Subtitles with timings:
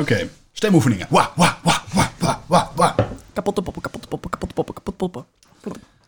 [0.00, 1.06] Oké, stemoefeningen.
[1.10, 2.94] Wa, wa, wa, wa, wa, wa, wa.
[3.32, 5.24] Kapotte poppen, kapotte poppen, kapotte poppen, kapotte poppen.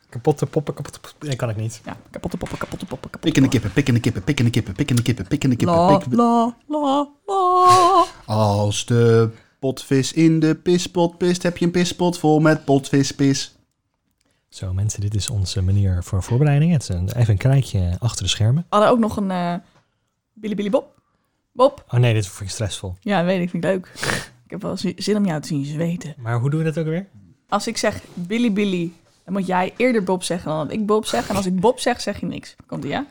[0.08, 1.28] Kapotte poppen, kapotte poppen.
[1.28, 1.80] Nee, kan ik niet.
[1.84, 5.56] Ja, kapotte poppen, kapotte poppen, kapotte Pikkende kippen, pikkende kippen, pikkende kippen, pikkende kippen, pikkende
[5.56, 5.76] kippen.
[5.76, 8.04] La, pik- la, la, la.
[8.34, 13.56] Als de potvis in de pispot pist, heb je een pispot vol met potvispis.
[14.48, 16.72] Zo, mensen, dit is onze manier voor voorbereiding.
[16.72, 18.66] Het is een, even een kijkje achter de schermen.
[18.68, 19.54] We hadden ook nog een eh
[20.32, 21.00] Billy Billy Bob.
[21.52, 21.84] Bob.
[21.88, 22.94] Oh nee, dit vind ik stressvol.
[23.00, 23.88] Ja, weet ik, vind ik leuk.
[24.44, 26.14] Ik heb wel zi- zin om jou te zien zweten.
[26.18, 27.06] Maar hoe doen we dat ook weer?
[27.48, 28.92] Als ik zeg Billy Billy,
[29.24, 31.28] dan moet jij eerder Bob zeggen dan dat ik Bob zeg.
[31.28, 32.56] En als ik Bob zeg, zeg je niks.
[32.66, 33.06] Komt ie, ja?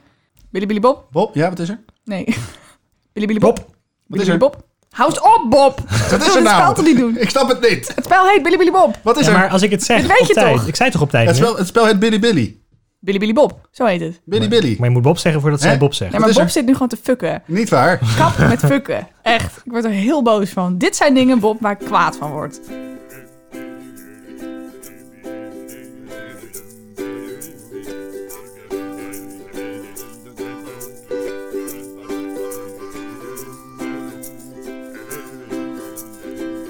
[0.49, 1.07] Billy Billy Bob?
[1.11, 1.79] Bob, ja, wat is er?
[2.03, 2.23] Nee.
[3.13, 3.55] Billy Billy Bob.
[3.55, 3.65] Bob,
[4.07, 4.37] Billy is Billy er?
[4.37, 4.69] Bob.
[4.91, 5.79] Houd op, Bob!
[5.89, 6.75] wat is er Het spel nou?
[6.75, 7.17] te niet doen.
[7.17, 7.95] Ik snap het niet.
[7.95, 8.99] Het spel heet Billy Billy Bob.
[9.03, 9.37] Wat is Ja, er?
[9.39, 10.55] maar als ik het zeg Dit weet op je tijd.
[10.57, 10.67] toch?
[10.67, 12.60] Ik zei toch op tijd, Het spel, het spel heet Billy Billy.
[13.03, 13.67] Billy Billy Bob.
[13.71, 14.21] Zo heet het.
[14.25, 14.75] Billy Maar- Billy.
[14.79, 15.67] Maar je moet Bob zeggen voordat Hè?
[15.67, 16.11] zij Bob zegt.
[16.13, 16.49] Ja, maar is Bob er?
[16.49, 17.43] zit nu gewoon te fucken.
[17.45, 17.99] Niet waar.
[18.17, 19.07] Kap met fucken.
[19.21, 19.57] Echt.
[19.65, 20.77] Ik word er heel boos van.
[20.77, 22.59] Dit zijn dingen, Bob, waar ik kwaad van word.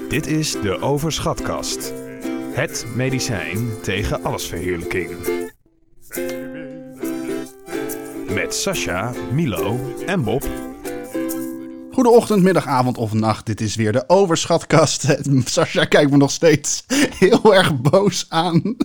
[0.09, 1.93] Dit is de Overschatkast.
[2.53, 5.09] Het medicijn tegen allesverheerlijking.
[8.51, 10.47] Met Sascha, Milo en Bob.
[11.91, 13.45] Goedeochtend, middag, avond of nacht.
[13.45, 15.17] Dit is weer de overschatkast.
[15.45, 16.83] Sascha kijkt me nog steeds
[17.19, 18.77] heel erg boos aan.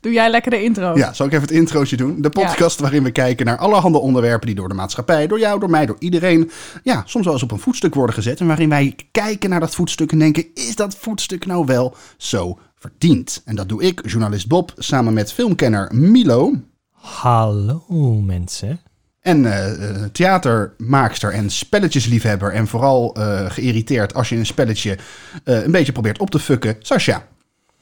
[0.00, 0.96] Doe jij lekker de intro.
[0.96, 2.22] Ja, zal ik even het introotje doen?
[2.22, 5.70] De podcast waarin we kijken naar allerhande onderwerpen die door de maatschappij, door jou, door
[5.70, 6.50] mij, door iedereen,
[6.82, 8.40] ja, soms wel eens op een voetstuk worden gezet.
[8.40, 12.58] En waarin wij kijken naar dat voetstuk en denken, is dat voetstuk nou wel zo
[12.90, 13.42] verdiend?
[13.44, 16.52] En dat doe ik, journalist Bob, samen met filmkenner Milo.
[16.90, 17.84] Hallo
[18.24, 18.80] mensen.
[19.20, 22.52] En eh, eh, theatermaakster en spelletjesliefhebber.
[22.52, 24.98] En vooral eh, geïrriteerd als je een spelletje
[25.44, 26.76] eh, een beetje probeert op te fucken.
[26.78, 27.26] Sascha,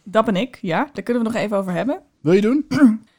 [0.03, 0.91] Dat ben ik, ja.
[0.93, 2.01] Daar kunnen we nog even over hebben.
[2.23, 2.67] wil je doen?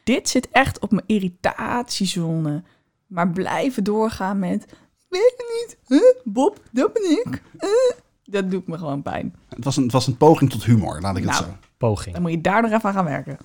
[0.03, 2.63] Dit zit echt op mijn irritatiezone.
[3.07, 4.65] Maar blijven doorgaan met...
[5.09, 5.77] Weet het niet.
[5.87, 6.21] Huh?
[6.23, 7.41] Bob, dat ben ik.
[8.25, 9.35] Dat doet me gewoon pijn.
[9.49, 11.43] Het was, een, het was een poging tot humor, laat ik het Nou.
[11.43, 11.49] zo.
[11.87, 12.13] Poging.
[12.13, 13.37] Dan moet je daar nog even aan gaan werken.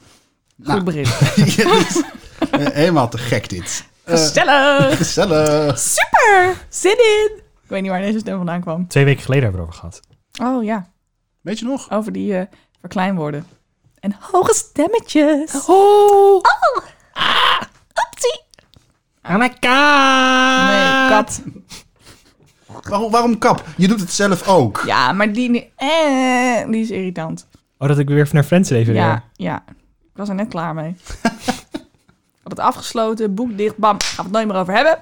[0.57, 0.83] Goed Nou.
[0.83, 1.05] begin.
[2.51, 3.85] Eh, helemaal te gek dit.
[4.05, 4.97] Eh, Gezellig.
[4.97, 5.79] gezellig.
[5.79, 6.55] Super.
[6.69, 7.31] Zin in.
[7.63, 8.89] Ik weet niet waar deze stem vandaan kwam.
[8.89, 10.01] Twee weken geleden hebben we het over
[10.35, 10.57] gehad.
[10.57, 10.91] Oh ja,
[11.41, 11.91] Weet je nog?
[11.91, 12.47] over die eh,
[12.81, 13.47] verkleinwoorden.
[14.01, 15.65] En hoge stemmetjes.
[15.67, 16.43] Oh,
[17.13, 17.61] Ah,
[18.11, 18.41] optie.
[19.21, 20.71] aan mijn kaart.
[20.71, 21.43] Nee, kat.
[22.89, 23.65] Waarom, waarom kap?
[23.77, 24.83] Je doet het zelf ook.
[24.87, 27.47] Ja, maar die, eh, die is irritant.
[27.79, 29.01] Oh, dat ik weer even naar Friends refereer.
[29.01, 29.65] Ja, ja.
[30.03, 30.97] Ik was er net klaar mee.
[32.43, 34.01] Had het afgesloten, boek dicht, bam.
[34.01, 34.99] Gaan we het nooit meer over hebben.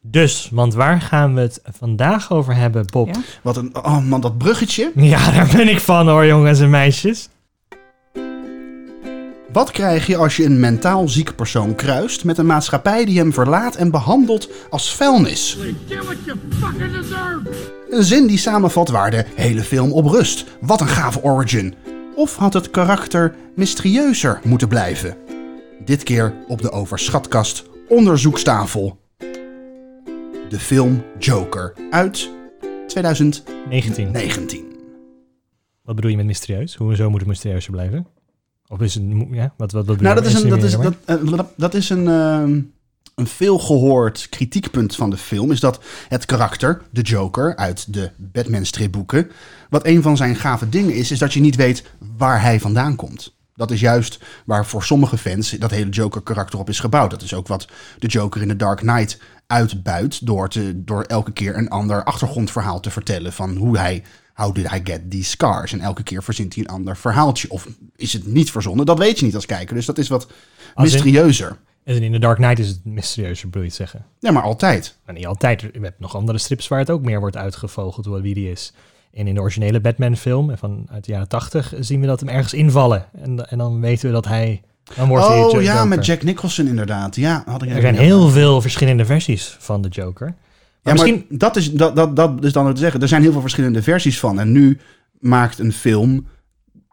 [0.00, 3.06] Dus, want waar gaan we het vandaag over hebben, Bob?
[3.06, 3.20] Ja.
[3.42, 3.76] Wat een...
[3.76, 4.92] Oh man, dat bruggetje.
[4.94, 7.28] Ja, daar ben ik van hoor, jongens en meisjes.
[9.52, 13.32] Wat krijg je als je een mentaal ziek persoon kruist met een maatschappij die hem
[13.32, 15.58] verlaat en behandelt als vuilnis?
[17.90, 20.44] Een zin die samenvat waar de hele film op rust.
[20.60, 21.74] Wat een gave origin.
[22.20, 25.16] Of had het karakter mysterieuzer moeten blijven?
[25.84, 29.00] Dit keer op de overschatkast onderzoekstafel.
[30.48, 32.30] De film Joker uit
[32.86, 34.10] 2019.
[34.10, 34.64] 19.
[35.82, 36.74] Wat bedoel je met mysterieus?
[36.74, 38.06] Hoezo moet het mysterieuzer blijven?
[38.68, 39.04] Of is het...
[39.30, 41.90] Ja, wat, wat, wat Nou, dat is een, dat is, je dat, eh, dat is
[41.90, 42.60] een, ehm,
[43.14, 45.52] een veelgehoord kritiekpunt van de film.
[45.52, 49.30] Is dat het karakter, de Joker, uit de Batman-stripboeken.
[49.70, 51.84] Wat een van zijn gave dingen is, is dat je niet weet
[52.16, 53.38] waar hij vandaan komt.
[53.54, 57.10] Dat is juist waar voor sommige fans dat hele Joker-karakter op is gebouwd.
[57.10, 57.68] Dat is ook wat
[57.98, 60.26] de Joker in The Dark Knight uitbuit.
[60.26, 63.32] Door, te, door elke keer een ander achtergrondverhaal te vertellen.
[63.32, 64.02] Van hoe hij.
[64.34, 65.72] How did I get these scars?
[65.72, 67.50] En elke keer verzint hij een ander verhaaltje.
[67.50, 68.86] Of is het niet verzonnen?
[68.86, 69.74] Dat weet je niet als kijker.
[69.74, 70.26] Dus dat is wat
[70.74, 71.56] mysterieuzer.
[71.96, 74.04] En in The Dark Knight is het mysterieuzer, bedoel je te zeggen.
[74.18, 74.98] Ja, maar altijd.
[75.06, 75.60] Maar niet altijd.
[75.60, 78.72] Je hebt nog andere strips waar het ook meer wordt uitgevogeld hoe wie die is.
[79.12, 82.54] En in de originele Batman-film van uit de jaren 80 zien we dat hem ergens
[82.54, 83.04] invallen.
[83.22, 84.62] En, en dan weten we dat hij.
[84.96, 85.88] Dan wordt Oh ja, Joker.
[85.88, 87.16] met Jack Nicholson inderdaad.
[87.16, 90.26] Ja, had ik Er zijn heel veel verschillende versies van de Joker.
[90.26, 90.36] Maar
[90.82, 91.26] Ja, misschien.
[91.28, 93.00] maar dat is, dat, dat, dat is dan ook te zeggen.
[93.02, 94.40] Er zijn heel veel verschillende versies van.
[94.40, 94.78] En nu
[95.18, 96.26] maakt een film,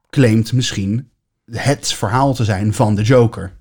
[0.09, 1.09] claimt misschien
[1.51, 3.51] het verhaal te zijn van de Joker.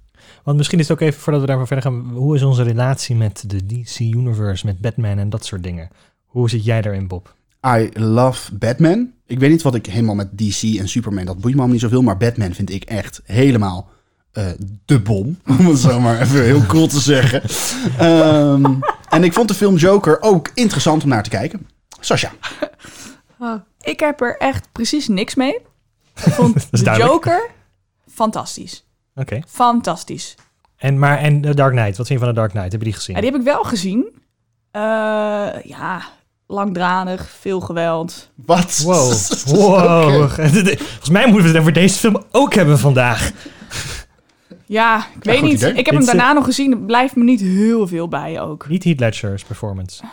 [0.47, 2.11] Want misschien is het ook even voordat we daarvoor verder gaan.
[2.15, 5.89] Hoe is onze relatie met de DC Universe, met Batman en dat soort dingen?
[6.25, 7.35] Hoe zit jij daarin, Bob?
[7.67, 9.11] I love Batman.
[9.27, 11.81] Ik weet niet wat ik helemaal met DC en Superman, dat boeit me allemaal niet
[11.81, 12.03] zoveel.
[12.03, 13.89] Maar Batman vind ik echt helemaal
[14.33, 14.47] eh,
[14.85, 15.39] de bom.
[15.59, 17.43] Om het zo maar even heel cool te zeggen.
[17.99, 18.75] Ehm,
[19.09, 21.69] En ik vond de film Joker ook interessant om naar te kijken.
[22.01, 22.33] Sascha.
[23.81, 25.55] Ik heb er echt precies niks mee.
[26.25, 27.13] Ik vond de duidelijk.
[27.13, 27.51] Joker
[28.13, 28.86] fantastisch.
[29.17, 29.41] Oké.
[29.47, 30.35] Fantastisch.
[30.77, 32.73] En, maar, en The Dark Knight, wat vind je van The Dark Knight?
[32.73, 33.15] Heb je die gezien?
[33.15, 34.13] Ja, die heb ik wel gezien.
[34.71, 34.83] Eh,
[35.65, 36.03] ja,
[36.47, 38.31] langdradig, veel geweld.
[38.35, 38.83] Wat?
[38.85, 39.13] Wow.
[39.47, 40.31] Wow.
[40.31, 43.33] Volgens mij moeten we het over deze film ook hebben vandaag.
[44.67, 45.53] Ja, ik weet niet.
[45.53, 45.73] idee.
[45.73, 46.71] Ik heb hem daarna nog gezien.
[46.73, 48.69] Er blijft me niet heel veel bij ook.
[48.69, 50.05] Niet Heath Ledger's performance.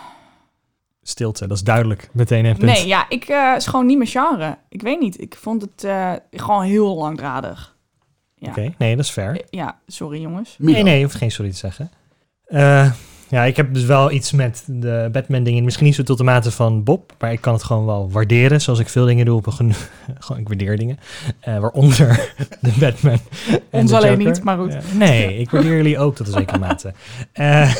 [1.01, 2.09] Stilte, dat is duidelijk.
[2.11, 2.71] Meteen een punt.
[2.71, 4.57] Nee, ja, ik eh is gewoon niet mijn genre.
[4.69, 5.21] Ik weet niet.
[5.21, 7.75] Ik vond het eh, gewoon heel langdradig.
[8.43, 8.49] Ja.
[8.49, 9.41] Oké, nee, dat is fair.
[9.49, 10.55] Ja, sorry jongens.
[10.59, 10.73] Milo.
[10.73, 11.91] Nee, nee, je hoeft geen sorry te zeggen.
[12.45, 12.91] Eh,
[13.29, 15.63] ja, ik heb dus wel iets met de Batman-dingen.
[15.63, 18.61] Misschien niet zo tot de mate van Bob, maar ik kan het gewoon wel waarderen.
[18.61, 19.73] Zoals ik veel dingen doe op een geno-
[20.19, 20.99] gewoon ik waardeer dingen.
[21.39, 23.17] Eh, waaronder de Batman.
[23.49, 24.25] en Ons de alleen Joker.
[24.25, 24.77] niet, maar goed.
[24.97, 26.93] Nee, ik waardeer jullie ook tot een zekere mate.
[27.31, 27.75] Eh,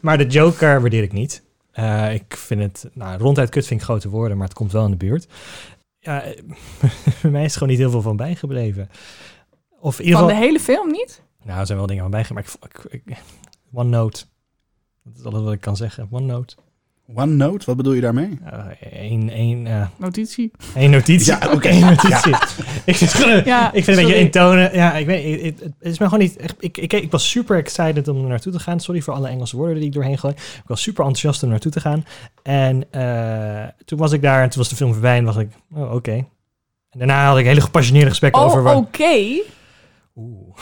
[0.00, 1.42] maar de Joker waardeer ik niet.
[1.72, 4.84] Eh, ik vind het, nou, ronduit kut vind ik grote woorden, maar het komt wel
[4.84, 5.26] in de buurt.
[5.98, 6.42] Ja, eh,
[7.22, 8.90] bij mij is er gewoon niet heel veel van bijgebleven.
[9.80, 10.40] Of in ieder Van geval...
[10.42, 11.22] de hele film niet?
[11.44, 12.56] Nou, er zijn wel dingen van bijgemaakt.
[12.60, 13.16] Maar ik, ik, ik-
[13.72, 14.24] OneNote.
[15.04, 16.08] Dat is alles wat ik kan zeggen.
[16.10, 16.54] OneNote.
[17.14, 18.38] OneNote, wat bedoel je daarmee?
[18.90, 20.50] Eén één, eh, Notitie.
[20.74, 21.32] één notitie.
[21.32, 21.68] Ja, oké.
[21.68, 22.34] Eén notitie.
[22.84, 24.74] ik, vind het gewoon- Ja, ik vind het een beetje intonen.
[24.74, 26.36] Ja, ik weet het, het is me gewoon niet...
[26.36, 28.80] echt- Ik, ik, ik was super excited om er naartoe te gaan.
[28.80, 30.34] Sorry voor alle Engelse woorden die ik doorheen gooi.
[30.34, 32.04] Ik was super enthousiast om er naartoe te gaan.
[32.42, 35.50] En eh, toen was ik daar en toen was de film voorbij en was ik...
[35.74, 36.12] Oh, oké.
[36.90, 38.66] En daarna had ik hele gepassioneerde gesprekken over...
[38.66, 39.40] Oh, oké.
[40.20, 40.56] Oeh.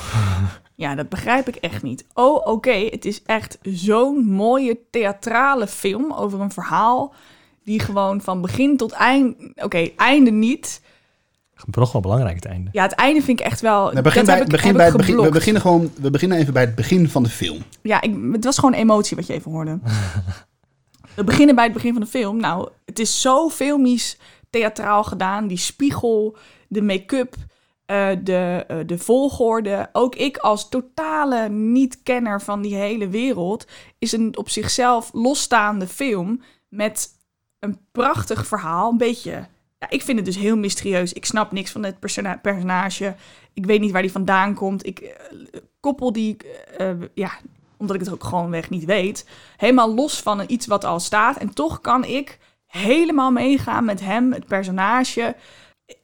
[0.75, 2.07] Ja, dat begrijp ik echt niet.
[2.15, 2.89] Oh, oké.
[2.91, 7.15] Het is echt zo'n mooie theatrale film over een verhaal
[7.65, 9.37] die gewoon van begin tot eind...
[9.55, 10.81] Oké, einde niet.
[11.71, 12.71] Toch wel belangrijk het einde.
[12.73, 13.91] Ja, het einde vind ik echt wel...
[13.91, 15.91] Nou, begin dat bij, heb ik, begin heb bij ik het begin, we, beginnen gewoon,
[16.01, 17.63] we beginnen even bij het begin van de film.
[17.83, 19.79] Ja, ik, het was gewoon emotie wat je even hoorde.
[21.15, 22.41] We beginnen bij het begin van de film.
[22.41, 24.19] Nou, het is zo filmisch
[24.51, 25.47] theatraal gedaan.
[25.47, 26.37] Die spiegel,
[26.69, 27.35] de make-up,
[27.89, 29.89] eh, de, eh, de volgorde.
[29.93, 33.67] Ook ik als totale niet-kenner van die hele wereld...
[33.99, 37.09] is een op zichzelf losstaande film met
[37.59, 38.91] een prachtig verhaal.
[38.91, 39.47] Een beetje...
[39.79, 41.13] Ja, ik vind het dus heel mysterieus.
[41.13, 43.15] Ik snap niks van het persona- personage.
[43.53, 44.87] Ik weet niet waar die vandaan komt.
[44.87, 46.37] Ik eh, koppel die...
[47.15, 47.31] ja,
[47.77, 51.37] omdat ik het ook gewoonweg niet weet, helemaal los van iets wat al staat.
[51.37, 55.37] En toch kan ik helemaal meegaan met hem, het personage.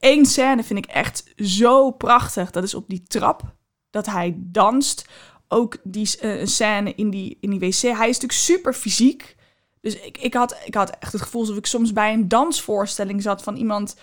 [0.00, 2.50] Eén scène vind ik echt zo prachtig.
[2.50, 3.42] Dat is op die trap,
[3.90, 5.08] dat hij danst.
[5.48, 7.80] Ook die eh, scène in die, in die wc.
[7.80, 9.36] Hij is natuurlijk super fysiek.
[9.80, 13.22] Dus ik, ik, had, ik had echt het gevoel alsof ik soms bij een dansvoorstelling
[13.22, 13.96] zat van iemand.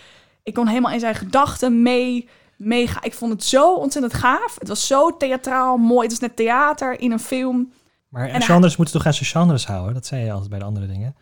[0.43, 3.03] Ik kon helemaal in zijn gedachten mee, meegaan.
[3.03, 4.55] Ik vond het zo ontzettend gaaf.
[4.59, 6.01] Het was zo theatraal mooi.
[6.01, 7.71] Het was net theater in een film.
[8.07, 9.93] Maar En genres moeten toch aan zijn genres houden?
[9.93, 11.15] Dat zei je altijd bij de andere dingen.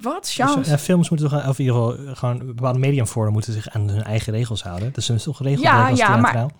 [0.00, 0.28] Wat?
[0.28, 0.68] Genres?
[0.68, 3.68] Ja, films moeten toch, aan- of in ieder geval eh, gewoon bepaalde mediumvormen moeten zich
[3.68, 4.92] aan hun eigen regels houden.
[4.92, 6.50] Dus is toch regels Ja, als ja, maar- theatraal?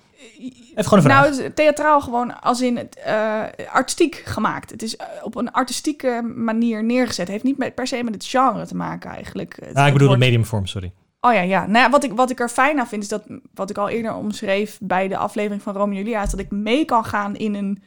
[0.75, 1.23] Even gewoon een vraag.
[1.23, 3.43] Nou, het is theatraal gewoon als in het eh,
[3.73, 4.71] artistiek gemaakt.
[4.71, 7.19] Het is eh, op een artistieke manier neergezet.
[7.19, 9.57] Het heeft niet met, per se met het genre te maken eigenlijk.
[9.65, 10.93] Het- ah, ik bedoel de mediumvorm, sorry.
[11.21, 11.61] Oh ja, ja.
[11.67, 13.23] Nou ja, wat ik, wat ik er fijn aan vind, is dat
[13.55, 16.51] wat ik al eerder omschreef bij de aflevering van Romeo en Julia, is dat ik
[16.51, 17.83] mee kan gaan in een,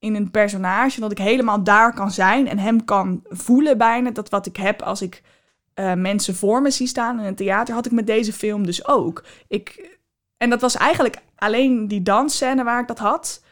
[0.00, 1.00] in een personage.
[1.00, 4.10] Dat ik helemaal daar kan zijn en hem kan voelen bijna.
[4.10, 5.22] Dat wat ik heb als ik
[5.74, 8.86] eh, mensen voor me zie staan in een theater, had ik met deze film dus
[8.86, 9.24] ook.
[9.48, 9.98] Ik,
[10.36, 13.42] en dat was eigenlijk alleen die dansscène waar ik dat had.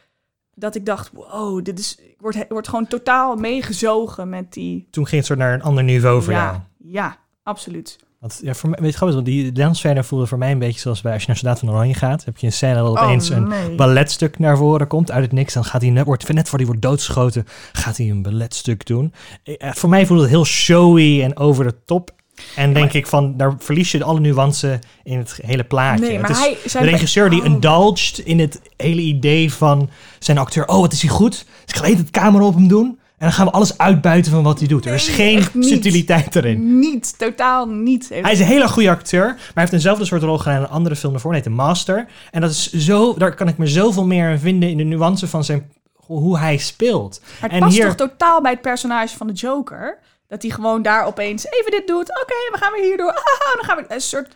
[0.53, 4.87] Dat ik dacht, wow, dit is, ik word, ik word gewoon totaal meegezogen met die...
[4.89, 6.53] Toen ging het soort naar een ander niveau voor jou.
[6.53, 7.97] ja, ja, absoluut.
[8.19, 10.79] Want, ja, voor mij, weet je, grappig want die dansverder voelde voor mij een beetje
[10.79, 12.25] zoals bij als je naar Soldaat van Oranje gaat.
[12.25, 13.75] heb je een scène dat opeens Oh, een nee.
[13.75, 15.53] balletstuk naar voren komt uit het niks.
[15.53, 19.13] Dan gaat hij net, wordt, net voor hij wordt doodgeschoten, gaat hij een balletstuk doen.
[19.43, 22.11] Eh, voor mij voelde het heel showy en over de top.
[22.55, 26.05] En denk ik van, daar verlies je alle nuance in het hele plaatje.
[26.05, 26.29] Nee, Het
[26.63, 26.83] is hij...
[26.83, 27.45] de regisseur die Oh.
[27.45, 30.67] indulged in het hele idee van zijn acteur.
[30.67, 31.31] Oh, wat is hij goed?
[31.65, 32.98] Dus ik ga het camera op hem doen.
[33.19, 34.85] En dan gaan we alles uitbuiten van wat hij doet.
[34.85, 36.79] er is Nee, geen subtiliteit erin.
[36.79, 38.09] Niet, totaal niet.
[38.09, 40.69] Hij is een hele goede acteur, maar hij heeft eenzelfde soort rol gedaan in een
[40.69, 42.05] andere film daarvoor, die heet The Master.
[42.31, 45.27] En dat is zo, daar kan ik me zoveel meer in vinden in de nuance
[45.27, 47.19] van zijn, hoe hij speelt.
[47.21, 49.97] Maar het en past hier- toch totaal bij het personage van de Joker?
[50.27, 52.09] Dat hij gewoon daar opeens even dit doet.
[52.21, 53.13] Oké, we gaan weer hier door.
[53.49, 54.27] Ah, dan gaan we een soort.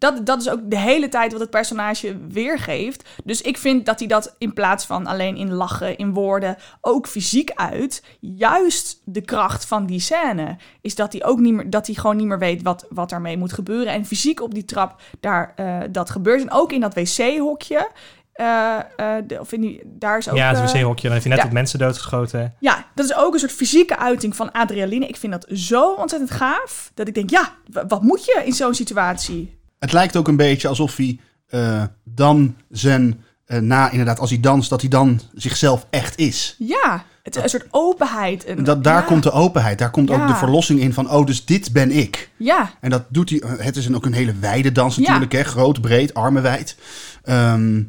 [0.00, 3.08] Dat, dat is ook de hele tijd wat het personage weergeeft.
[3.24, 7.06] Dus ik vind dat hij dat in plaats van alleen in lachen, in woorden, ook
[7.06, 8.02] fysiek uit.
[8.20, 12.16] Juist de kracht van die scène is dat hij ook niet meer, dat hij gewoon
[12.16, 13.92] niet meer weet wat, wat daarmee moet gebeuren.
[13.92, 16.40] En fysiek op die trap daar eh, dat gebeurt.
[16.40, 17.90] En ook in dat wc-hokje
[18.32, 20.36] eh, eh, de, of in die, daar is ook...
[20.36, 21.02] ja, het wc-hokje.
[21.02, 21.42] Dan heeft hij net ja.
[21.44, 22.54] wat mensen doodgeschoten.
[22.58, 25.06] ja, dat is ook een soort fysieke uiting van adrenaline.
[25.06, 27.54] Ik vind dat zo ontzettend gaaf, dat ik denk, ja,
[27.88, 29.59] wat moet je in zo'n situatie?
[29.80, 34.40] Het lijkt ook een beetje alsof hij eh, dan zijn, eh, na inderdaad, als hij
[34.40, 36.54] danst, dat hij dan zichzelf echt is.
[36.58, 38.44] Ja, het is een soort openheid.
[38.44, 41.26] En, Dat, daar ja, komt de openheid, daar komt ook de verlossing in van, oh,
[41.26, 42.30] dus dit ben ik.
[42.36, 45.00] Ja, En dat doet hij, het is een, ook een hele wijde dans Ja.
[45.02, 45.42] natuurlijk, hè?
[45.42, 46.76] groot, breed, armenwijd.
[47.22, 47.82] Ehm,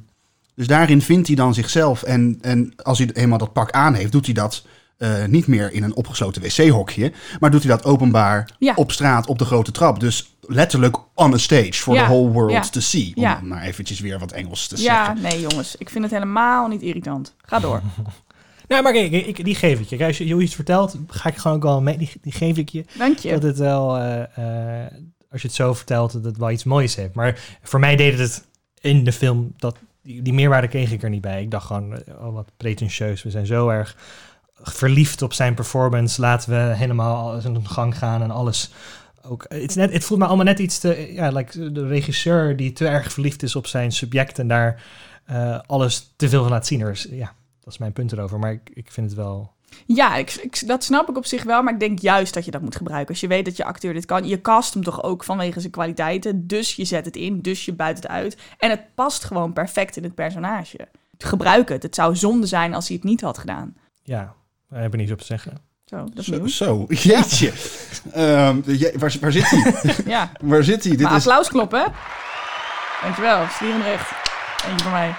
[0.56, 2.04] dus daarin vindt hij dan zichzelf.
[2.04, 4.66] En, en als hij eenmaal dat pak aan heeft, doet hij dat
[4.98, 7.12] eh, niet meer in een opgesloten wc-hokje.
[7.40, 10.00] Maar doet hij dat openbaar op straat, op de grote trap.
[10.00, 12.02] Dus letterlijk on a stage for Ja.
[12.02, 12.62] the whole world Ja.
[12.62, 13.12] to see.
[13.16, 13.40] Om Ja.
[13.44, 15.22] maar eventjes weer wat Engels te ja, zeggen.
[15.22, 17.36] nee jongens, ik vind het helemaal niet irritant.
[17.42, 17.82] Ga door.
[18.68, 19.96] Nou, maar kijk, ik, die geef ik je.
[19.98, 21.98] Kijk, als je je iets vertelt, ga ik gewoon ook wel mee.
[21.98, 22.86] Die, die geef ik je.
[22.98, 23.32] Dank je.
[23.32, 24.22] Dat het wel, eh,
[24.84, 24.92] eh,
[25.32, 27.14] als je het zo vertelt, dat het wel iets moois heeft.
[27.14, 28.48] Maar voor mij deed het
[28.80, 31.42] in de film, dat, die, die meerwaarde kreeg ik er niet bij.
[31.42, 33.24] Ik dacht gewoon, eh, oh wat pretentieus.
[33.24, 33.96] We zijn zo erg
[34.62, 36.22] verliefd op zijn performance.
[36.22, 38.72] Laten we helemaal zijn gang gaan en alles.
[39.22, 41.10] Ook, het, is net, het voelt me allemaal net iets te...
[41.14, 44.40] Ja, like de regisseur die te erg verliefd is op zijn subject...
[44.40, 44.84] en daar
[45.26, 46.88] eh, alles te veel van laat zien.
[46.88, 48.40] Is, ja, dat is mijn punt erover.
[48.40, 49.52] Maar ik, ik vind het wel...
[49.86, 52.52] Ja, ik, ik, dat snap ik op zich wel, maar ik denk juist dat je
[52.52, 53.10] dat moet gebruiken.
[53.10, 55.72] Als je weet dat je acteur dit kan, je cast hem toch ook vanwege zijn
[55.72, 56.48] kwaliteiten.
[56.48, 58.38] Dus je zet het in, dus je buit het uit.
[58.58, 60.88] En het past gewoon perfect in het personage.
[61.18, 61.84] Gebruik het.
[61.84, 63.76] Het zou zonde zijn als hij het niet had gedaan.
[64.04, 64.36] Ja,
[64.70, 65.71] daar heb ik niets op te zeggen.
[65.92, 66.48] Zo, dat is Zo, nieuw.
[66.48, 67.52] zo, jeetje.
[68.14, 69.96] Ehm, je- waar, waar zit hij?
[70.06, 70.92] Ja, waar zit hij?
[70.96, 71.86] Dit maar is, applaus kloppen.
[73.02, 74.12] Dankjewel, vliegend recht.
[74.70, 75.14] Eentje voor mij.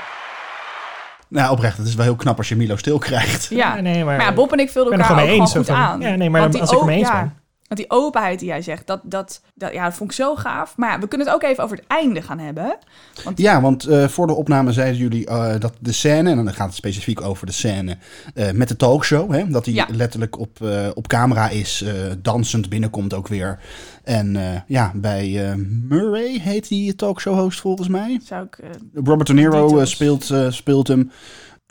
[1.29, 3.47] nou, oprecht, het is wel heel knap als je Milo stil krijgt.
[3.51, 5.57] Ja, nee, maar, maar ja, Bob en ik vulden er elkaar gewoon ook mee gewoon
[5.63, 5.69] eens.
[5.69, 6.01] goed aan.
[6.01, 7.37] Ja, nee, maar als ik er mee eens ja, ben.
[7.73, 10.77] Want die openheid die jij zegt, dat, dat, dat, ja, dat vond ik zo gaaf.
[10.77, 12.77] Maar ja, we kunnen het ook even over het einde gaan hebben.
[13.35, 16.67] Ja, want eh, voor de opname zeiden jullie eh, dat de scène, en dan gaat
[16.67, 17.97] het specifiek over de scène
[18.35, 19.87] eh, met de talkshow, hè, dat hij Ja.
[19.91, 20.59] letterlijk op,
[20.95, 21.85] op camera is,
[22.23, 23.59] dansend binnenkomt ook weer.
[24.05, 24.37] En
[24.67, 25.57] ja, bij
[25.89, 28.21] Murray heet die talkshow-host volgens mij.
[28.25, 28.59] Zou ik...
[28.95, 31.11] Robert De Niro speelt, speelt hem.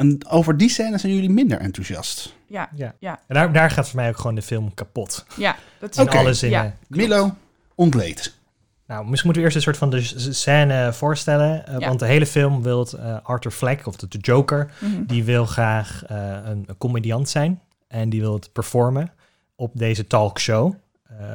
[0.01, 2.36] En over die scène zijn jullie minder enthousiast.
[2.48, 2.93] ja, Ja.
[3.00, 3.20] Ja.
[3.27, 5.25] En daar, daar gaat voor mij ook gewoon de film kapot.
[5.38, 6.17] ja, dat is In Oké.
[6.17, 6.63] alle zinnen.
[6.63, 6.74] Ja.
[6.88, 7.36] Milo
[7.75, 8.39] ontleed.
[8.88, 11.67] Nou, misschien moeten we eerst een soort van de scène voorstellen.
[11.67, 11.88] eh, Ja.
[11.88, 15.03] Want de hele film wil eh, Arthur Fleck, of de, de Joker, Mhm.
[15.05, 17.62] die wil graag eh, een, een comediant zijn.
[17.88, 19.12] En die wil het performen
[19.55, 20.74] op deze talkshow
[21.20, 21.25] eh,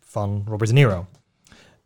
[0.00, 1.06] van Robert De Niro.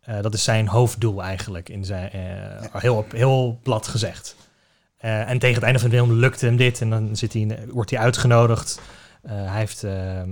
[0.01, 4.35] Eh, dat is zijn hoofddoel eigenlijk, in zijn, eh, heel, heel plat gezegd.
[5.07, 7.59] Eh, en tegen het einde van de film lukt hem dit en dan zit hij,
[7.69, 8.81] wordt hij uitgenodigd.
[9.21, 10.29] Eh, hij heeft, ehm,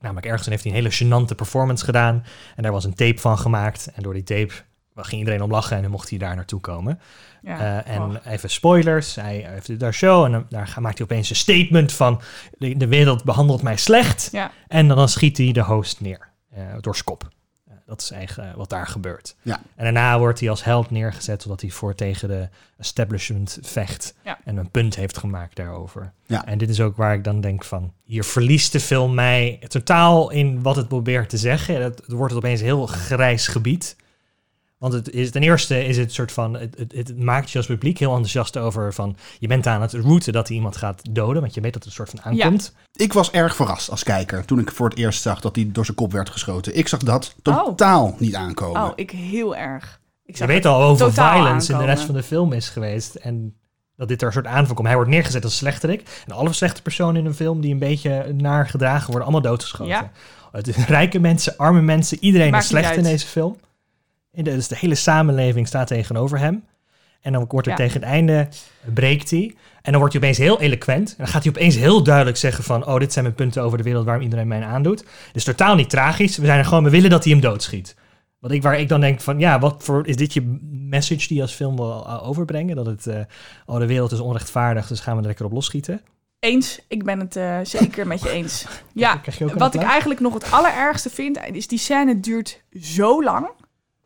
[0.00, 2.24] namelijk ergens heeft hij een hele gênante performance gedaan.
[2.56, 3.90] En daar was een tape van gemaakt.
[3.94, 4.52] En door die tape
[4.96, 7.00] ging iedereen om lachen en dan mocht hij daar naartoe komen.
[7.42, 7.82] ja.
[7.84, 8.14] Eh, en Oh.
[8.26, 9.14] even spoilers.
[9.14, 12.20] Hij heeft daar show en dan, daar maakt hij opeens een statement van...
[12.58, 14.28] de, de wereld behandelt mij slecht.
[14.32, 14.50] Ja.
[14.68, 16.28] En dan, schiet hij de host neer
[16.80, 17.28] door zijn kop.
[17.92, 19.36] Dat is eigenlijk eh, wat daar gebeurt.
[19.42, 19.60] Ja.
[19.74, 21.42] En daarna wordt hij als held neergezet...
[21.42, 24.14] zodat hij voor tegen de establishment vecht.
[24.24, 24.38] Ja.
[24.44, 26.12] En een punt heeft gemaakt daarover.
[26.26, 26.46] Ja.
[26.46, 27.92] En dit is ook waar ik dan denk van...
[28.04, 31.82] hier verliest de film mij totaal in wat het probeert te zeggen.
[31.82, 33.96] Het, het wordt opeens een heel grijs gebied...
[34.82, 37.66] Want het is, ten eerste is het soort van, het, het, het maakt je als
[37.66, 41.42] publiek heel enthousiast over van, je bent aan het routen dat hij iemand gaat doden,
[41.42, 42.74] want je weet dat het een soort van aankomt.
[42.92, 45.84] Ik was erg verrast als kijker toen ik voor het eerst zag dat hij door
[45.84, 46.76] zijn kop werd geschoten.
[46.76, 48.82] Ik zag dat totaal niet aankomen.
[48.82, 50.00] Oh, ik heel erg.
[50.24, 52.68] Ik Je zag weet het al over violence in de rest van de film is
[52.68, 53.54] geweest en
[53.96, 54.86] dat dit er een soort aanval komt.
[54.86, 58.32] Hij wordt neergezet als slechterik en alle slechte personen in een film die een beetje
[58.36, 59.86] naar gedragen worden, allemaal doodgeschoten.
[59.86, 60.10] Ja.
[60.52, 63.56] Het is rijke mensen, arme mensen, iedereen Maakt is slecht in deze film.
[64.32, 66.64] Dus de hele samenleving staat tegenover hem.
[67.20, 67.78] En dan wordt er Ja.
[67.78, 68.48] tegen het einde,
[68.94, 69.54] breekt hij.
[69.82, 71.08] En dan wordt hij opeens heel eloquent.
[71.10, 72.86] En dan gaat hij opeens heel duidelijk zeggen van...
[72.86, 74.98] oh, dit zijn mijn punten over de wereld waarom iedereen mij aandoet.
[75.00, 76.36] Het is totaal niet tragisch.
[76.36, 77.94] We zijn er gewoon, we willen dat hij hem doodschiet.
[78.38, 81.36] Wat ik, waar ik dan denk van, ja, wat voor, is dit je message die
[81.36, 82.76] je als film wil overbrengen?
[82.76, 83.20] Dat het, eh,
[83.66, 86.00] oh, de wereld is onrechtvaardig, dus gaan we er lekker op losschieten.
[86.38, 88.66] Eens, ik ben het eh, zeker met je eens.
[88.94, 89.20] Ja,
[89.54, 93.48] wat ik eigenlijk nog het allerergste vind, is die scène duurt zo lang.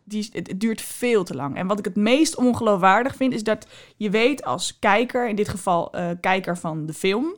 [0.09, 1.57] Die, het duurt veel te lang.
[1.57, 5.49] En wat ik het meest ongeloofwaardig vind, is dat je weet als kijker, in dit
[5.49, 7.37] geval eh, kijker van de film,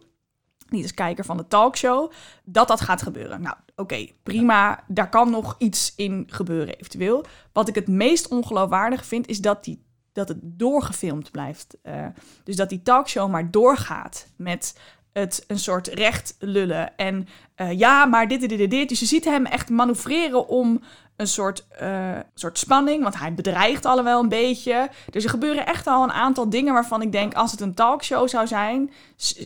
[0.69, 2.11] niet als kijker van de talkshow,
[2.45, 3.41] dat dat gaat gebeuren.
[3.43, 4.85] Nou, oké, prima.
[4.87, 7.25] Daar kan nog iets in gebeuren eventueel.
[7.53, 11.77] Wat ik het meest ongeloofwaardig vind, is dat, die, dat het doorgefilmd blijft.
[11.83, 12.07] Eh,
[12.45, 14.79] dus dat die talkshow maar doorgaat met
[15.19, 16.97] het een soort recht lullen.
[16.97, 18.89] En eh, ja, maar dit, dit, dit, dit.
[18.89, 20.81] Dus je ziet hem echt manoeuvreren om
[21.17, 24.89] een soort, eh, soort spanning, want hij bedreigt alle wel een beetje.
[25.11, 28.29] Dus er gebeuren echt al een aantal dingen waarvan ik denk, als het een talkshow
[28.29, 28.91] zou zijn,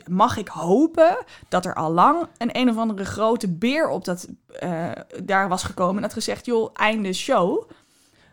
[0.06, 1.16] mag ik hopen
[1.48, 4.28] dat er al lang een een of andere grote beer op dat
[4.60, 4.90] eh,
[5.22, 7.70] daar was gekomen en had gezegd, joh, einde show.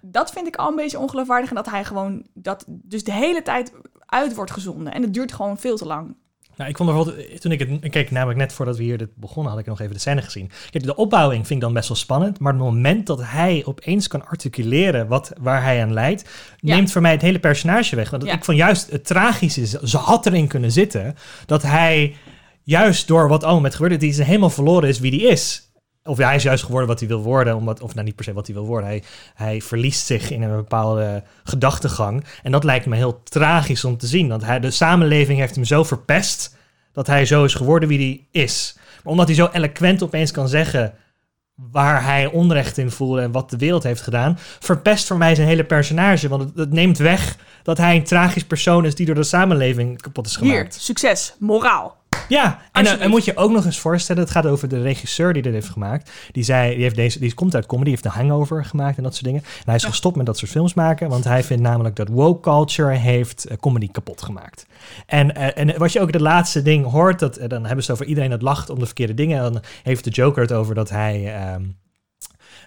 [0.01, 3.41] Dat vind ik al een beetje ongeloofwaardig en dat hij gewoon dat dus de hele
[3.41, 3.72] tijd
[4.05, 6.15] uit wordt gezonden en het duurt gewoon veel te lang.
[6.60, 9.51] Nou, ik vond bijvoorbeeld, toen ik het, keek namelijk net voordat we hier dit begonnen,
[9.51, 10.51] had ik nog even de scène gezien.
[10.70, 14.08] Kijk, de opbouwing vind ik dan best wel spannend, maar het moment dat hij opeens
[14.08, 16.75] kan articuleren wat, waar hij aan leidt, Ja.
[16.75, 18.10] neemt voor mij het hele personage weg.
[18.10, 18.34] Want Ja.
[18.34, 22.16] ik vond juist het tragische, ze had erin kunnen zitten, dat hij
[22.63, 25.69] juist door wat allemaal met gebeurde, die is helemaal verloren is wie die is.
[26.10, 28.25] Of ja, hij is juist geworden wat hij wil worden, omdat, of nou niet per
[28.25, 28.89] se wat hij wil worden.
[28.89, 32.24] Hij, hij verliest zich in een bepaalde gedachtegang.
[32.44, 34.28] En dat lijkt me heel tragisch om te zien.
[34.28, 36.56] Want hij, de samenleving heeft hem zo verpest
[36.92, 38.78] dat hij zo is geworden wie hij is.
[39.04, 40.94] Maar omdat hij zo eloquent opeens kan zeggen
[41.72, 45.48] waar hij onrecht in voelde en wat de wereld heeft gedaan, verpest voor mij zijn
[45.48, 46.28] hele personage.
[46.28, 50.01] Want het, het neemt weg dat hij een tragisch persoon is die door de samenleving
[50.01, 50.82] kapot is Hier, gemaakt.
[50.82, 51.99] succes, moraal.
[52.29, 55.33] Ja, en dan en moet je ook nog eens voorstellen, het gaat over de regisseur
[55.33, 56.12] die dit heeft gemaakt.
[56.31, 59.03] Die zei, die, heeft deze, die komt uit comedy, die heeft de Hangover gemaakt en
[59.03, 59.41] dat soort dingen.
[59.43, 59.89] En hij is Ja.
[59.89, 63.57] gestopt met dat soort films maken, want hij vindt namelijk dat woke culture heeft eh,
[63.57, 64.65] comedy kapot gemaakt.
[65.05, 67.91] En, eh, en wat je ook de laatste ding hoort, dat, eh, dan hebben ze
[67.91, 69.43] het over iedereen dat lacht om de verkeerde dingen.
[69.45, 71.63] En dan heeft de Joker het over dat hij ehm,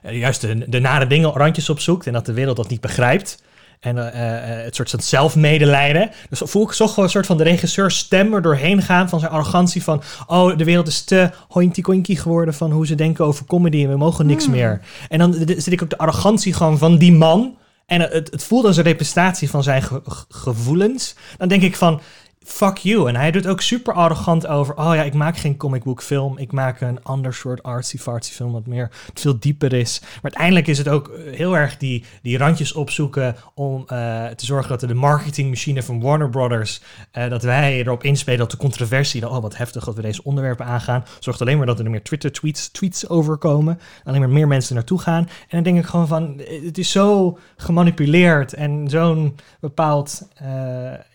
[0.03, 3.43] eh, juist de, de nare dingen randjes opzoekt en dat de wereld dat niet begrijpt.
[3.83, 6.11] En eh, eh, het soort van zelfmedelijden.
[6.31, 9.21] Dus voel ik zo gewoon een soort van de regisseur stem er doorheen gaan van
[9.21, 10.03] zijn arrogantie van...
[10.27, 13.97] oh, de wereld is te hointy geworden van hoe ze denken over comedy en we
[13.97, 14.55] mogen niks Hmm.
[14.55, 14.81] meer.
[15.09, 17.57] En dan zit ik ook de arrogantie gewoon van die man...
[17.87, 21.15] en het, het voelt als een representatie van zijn ge- ge- gevoelens.
[21.39, 22.01] Dan denk ik van...
[22.45, 23.09] Fuck you.
[23.09, 24.77] En hij doet ook super arrogant over.
[24.77, 26.39] Oh ja, ik maak geen comic book film.
[26.39, 28.53] Ik maak een ander soort artsy-fartsy film.
[28.53, 30.01] Wat meer veel dieper is.
[30.01, 33.37] Maar uiteindelijk is het ook eh, heel erg die, die randjes opzoeken.
[33.55, 36.81] Om eh, te zorgen dat de marketingmachine van Warner Brothers.
[37.11, 39.21] eh, dat wij erop inspelen dat de controversie.
[39.21, 41.05] Dat, oh wat heftig dat we deze onderwerpen aangaan.
[41.19, 43.81] Zorgt alleen maar dat er meer Twitter-tweets tweets overkomen.
[44.05, 45.23] Alleen maar meer mensen naartoe gaan.
[45.23, 46.41] En dan denk ik gewoon van.
[46.65, 48.53] Het is zo gemanipuleerd.
[48.53, 50.29] En zo'n bepaald.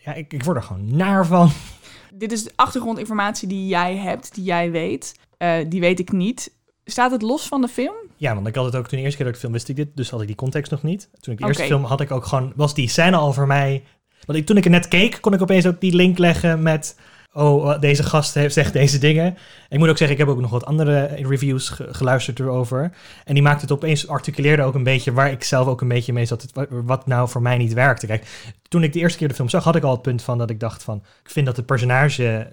[0.07, 1.51] Ja, ik, ik word er gewoon naar van.
[2.13, 5.19] Dit is de achtergrondinformatie die jij hebt, die jij weet.
[5.37, 6.55] Eh, die weet ik niet.
[6.85, 7.95] Staat het los van de film?
[8.15, 9.75] Ja, want ik had het ook toen de eerste keer dat ik film wist ik
[9.75, 11.09] dit, dus had ik die context nog niet.
[11.19, 13.83] Toen ik de eerste film had ik ook gewoon, was die scène al voor mij.
[14.25, 16.99] Want ik, toen ik er net keek, kon ik opeens ook die link leggen met.
[17.37, 19.37] Oh, deze gast heeft, zegt deze dingen.
[19.69, 22.91] Ik moet ook zeggen, ik heb ook nog wat andere reviews ge- geluisterd erover.
[23.25, 26.13] En die maakte het opeens, articuleerde ook een beetje waar ik zelf ook een beetje
[26.13, 26.51] mee zat.
[26.69, 28.05] Wat, nou voor mij niet werkte.
[28.05, 30.37] Kijk, toen ik de eerste keer de film zag, had ik al het punt van
[30.37, 30.97] dat ik dacht van.
[31.23, 32.51] Ik vind dat het personage.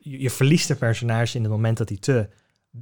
[0.00, 2.28] Je, verliest de personage in het moment dat hij te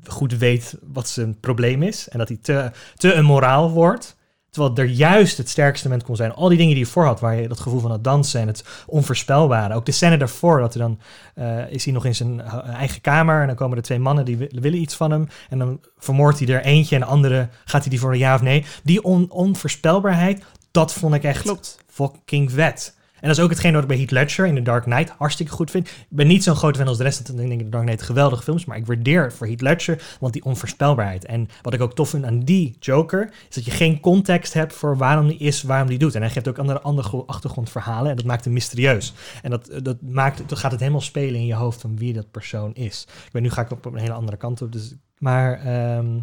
[0.05, 2.09] goed weet wat zijn probleem is.
[2.09, 4.17] En dat hij te, te een moraal wordt.
[4.51, 6.33] Terwijl er juist het sterkste moment kon zijn.
[6.35, 8.47] Al die dingen die je voor had, waar je dat gevoel van het dansen en
[8.47, 9.75] het onvoorspelbare.
[9.75, 10.99] Ook de scène daarvoor, dat hij dan
[11.35, 13.41] eh, is hij nog in zijn eh, eigen kamer.
[13.41, 15.29] En dan komen er twee mannen die wi- willen iets van hem.
[15.49, 18.35] En dan vermoordt hij er eentje en de andere gaat hij die voor een ja
[18.35, 18.65] of nee.
[18.83, 21.79] Die on, onvoorspelbaarheid, dat vond ik echt Klopt.
[21.87, 22.97] fucking vet.
[23.21, 25.53] En dat is ook hetgeen wat ik bij Heath Ledger in The Dark Knight hartstikke
[25.53, 25.89] goed vind.
[25.89, 27.29] Ik ben niet zo'n grote fan als de rest.
[27.29, 28.65] Ik denk The Dark Knight geweldige films.
[28.65, 31.25] Maar ik waardeer voor Heath Ledger, want die onvoorspelbaarheid.
[31.25, 34.73] En wat ik ook tof vind aan die Joker, is dat je geen context hebt
[34.73, 36.15] voor waarom die is, waarom die doet.
[36.15, 39.13] En hij geeft ook andere, andere achtergrondverhalen en dat maakt hem mysterieus.
[39.43, 42.31] En dat, dat, maakt, dat gaat het helemaal spelen in je hoofd van wie dat
[42.31, 43.07] persoon is.
[43.27, 44.73] Ik ben nu ga ik op een hele andere kant op.
[44.73, 46.19] Dus, maar ehm,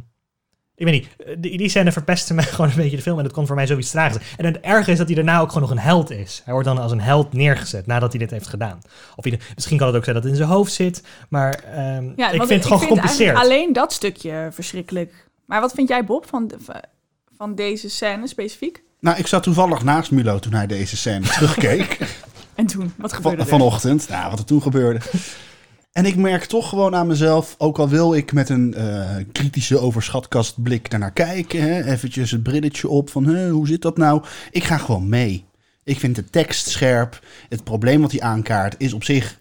[0.77, 3.17] ik weet niet, eh, die, die scène verpestte mij gewoon een beetje de film.
[3.17, 4.27] En dat kon voor mij zoiets tragisch zijn.
[4.37, 6.41] En het erge is dat hij daarna ook gewoon nog een held is.
[6.43, 8.79] Hij wordt dan als een held neergezet nadat hij dit heeft gedaan.
[9.15, 11.03] Of hij, misschien kan het ook zijn dat het in zijn hoofd zit.
[11.29, 13.37] Maar ehm, Ja, ik vind het gewoon gecompliceerd.
[13.37, 15.25] alleen dat stukje verschrikkelijk.
[15.45, 16.57] Maar wat vind jij, Bob, van, de-
[17.37, 18.83] van deze scène specifiek?
[18.99, 21.97] Nou, ik zat toevallig naast Milo toen hij deze scène terugkeek.
[22.55, 23.51] En toen, wat gebeurde van, er?
[23.51, 24.09] vanochtend.
[24.09, 24.99] Nou, wat er toen gebeurde.
[25.97, 29.79] En ik merk toch gewoon aan mezelf, ook al wil ik met een eh, kritische
[29.79, 34.23] overschatkastblik daarnaar kijken, hè, eventjes het brilletje op van hoe zit dat nou?
[34.51, 35.45] Ik ga gewoon mee.
[35.83, 37.25] Ik vind de tekst scherp.
[37.49, 39.39] Het probleem wat hij aankaart is op zich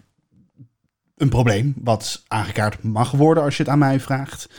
[1.17, 4.49] een probleem wat aangekaart mag worden als je het aan mij vraagt.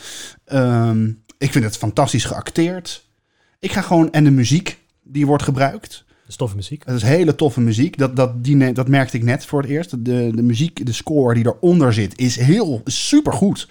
[0.44, 3.04] Ehm, ik vind het fantastisch geacteerd.
[3.58, 6.04] Ik ga gewoon, en de muziek die wordt gebruikt.
[6.28, 6.82] De stoffe muziek.
[6.84, 7.98] Het is hele toffe muziek.
[7.98, 9.90] Dat, dat, die, dat merkte ik net voor het eerst.
[10.04, 13.68] De, de muziek, de score die eronder zit, is heel supergoed.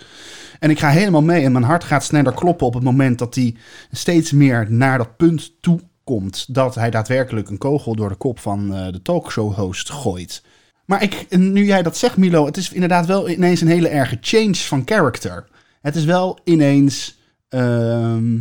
[0.59, 1.43] En ik ga helemaal mee.
[1.43, 3.55] En mijn hart gaat sneller kloppen op het moment dat hij
[3.91, 6.53] steeds meer naar dat punt toe komt.
[6.53, 10.43] Dat hij daadwerkelijk een kogel door de kop van eh, de talkshow-host gooit.
[10.85, 14.17] Maar ik, nu jij dat zegt, Milo, het is inderdaad wel ineens een hele erge
[14.21, 15.47] change van character.
[15.81, 17.19] Het is wel ineens.
[17.49, 18.39] ehm,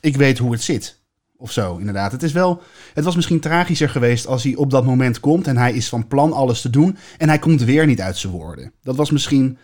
[0.00, 1.04] ik weet hoe het zit.
[1.38, 2.12] Of zo, inderdaad.
[2.12, 2.62] Het is wel.
[2.94, 6.06] Het was misschien tragischer geweest als hij op dat moment komt en hij is van
[6.06, 8.72] plan alles te doen en hij komt weer niet uit zijn woorden.
[8.82, 9.58] Dat was misschien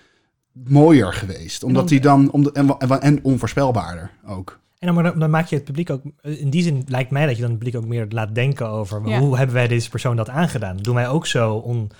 [0.52, 4.60] mooier geweest, omdat hij dan om de- en, en, en onvoorspelbaarder ook.
[4.78, 6.02] En dan, maar dan, dan maak je het publiek ook...
[6.22, 9.08] In die zin lijkt mij dat je dan het publiek ook meer laat denken over...
[9.08, 9.18] Ja.
[9.18, 10.76] hoe hebben wij deze persoon dat aangedaan?
[10.76, 11.90] Doen wij ook zo on...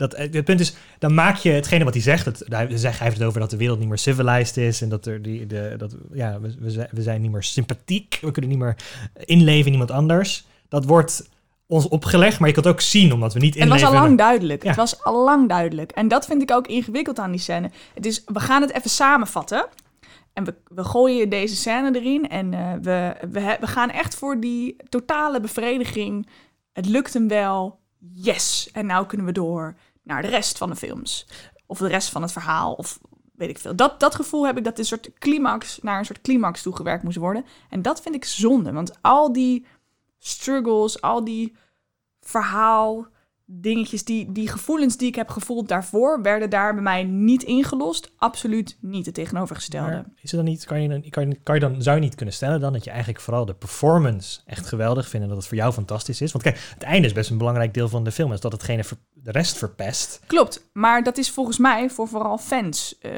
[0.00, 2.24] Dat, eh, het punt is, dan maak je hetgene wat hij zegt.
[2.24, 4.82] Het, hij, hij heeft het over dat de wereld niet meer civilized is.
[4.82, 8.18] En dat er die, de, dat, ja, we, we, zijn, we zijn niet meer sympathiek.
[8.20, 8.76] We kunnen niet meer
[9.24, 10.46] inleven in iemand anders.
[10.68, 11.28] Dat wordt
[11.66, 12.38] ons opgelegd.
[12.38, 13.86] Maar je kan het ook zien, omdat we niet Het inleven.
[13.86, 14.62] was al lang duidelijk.
[14.62, 14.68] Ja.
[14.68, 15.90] Het was al lang duidelijk.
[15.90, 17.70] En dat vind ik ook ingewikkeld aan die scène.
[17.94, 19.66] Het is, we gaan het even samenvatten.
[20.32, 22.28] En we, we gooien deze scène erin.
[22.28, 26.28] En eh, we, we, we gaan echt voor die totale bevrediging.
[26.72, 27.78] Het lukt hem wel.
[28.14, 28.68] Yes.
[28.72, 31.26] En nou kunnen we door naar de rest van de films.
[31.66, 32.72] Of de rest van het verhaal.
[32.72, 32.98] Of
[33.34, 33.76] weet ik veel.
[33.76, 37.16] Dat, dat gevoel heb ik dat een soort climax, naar een soort climax toegewerkt moest
[37.16, 37.44] worden.
[37.68, 38.72] En dat vind ik zonde.
[38.72, 39.66] Want al die
[40.18, 41.56] struggles, al die
[42.20, 43.06] verhaal
[43.52, 48.12] dingetjes, die, die gevoelens die ik heb gevoeld daarvoor, werden daar bij mij niet ingelost.
[48.16, 50.04] Absoluut niet het tegenovergestelde.
[50.14, 52.34] Is het dan niet, kan je, dan, kan, kan je dan, zou je niet kunnen
[52.34, 55.56] stellen dan dat je eigenlijk vooral de performance echt geweldig vindt en dat het voor
[55.56, 56.32] jou fantastisch is?
[56.32, 58.84] Want kijk, het einde is best een belangrijk deel van de film, is dat hetgene
[59.22, 60.20] de rest verpest.
[60.26, 63.12] Klopt, maar dat is volgens mij voor vooral fans eh,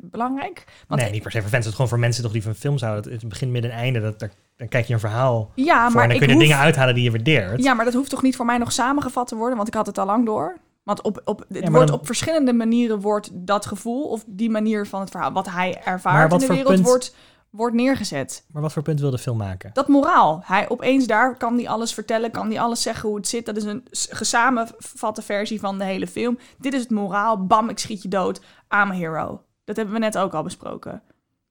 [0.00, 0.64] belangrijk.
[0.88, 2.54] Want nee, niet per se voor fans, het is gewoon voor mensen toch die van
[2.54, 3.12] films houden.
[3.12, 4.18] Het begin, midden en einde, dat,
[4.56, 6.58] dan kijk je een verhaal ja, voor maar en dan ik kun je hoef- dingen
[6.58, 7.62] uithalen die je waardeert.
[7.62, 9.86] Ja, maar dat hoeft toch niet voor mij nog samengevat te worden, want ik had
[9.86, 10.58] het al lang door.
[10.82, 14.86] Want op, op, het wordt dan- op verschillende manieren wordt dat gevoel of die manier
[14.86, 17.14] van het verhaal, wat hij ervaart wat in de wereld, punt- wordt,
[17.56, 18.44] wordt neergezet.
[18.52, 19.70] Maar wat voor punt wil de film maken?
[19.72, 20.42] Dat moraal.
[20.44, 23.46] Hij opeens daar kan hij alles vertellen, kan hij alles zeggen hoe het zit.
[23.46, 26.38] Dat is een gesamenvatte versie van de hele film.
[26.58, 27.46] Dit is het moraal.
[27.46, 28.38] Bam, ik schiet je dood.
[28.68, 29.42] I'm a hero.
[29.64, 31.02] Dat hebben we net ook al besproken.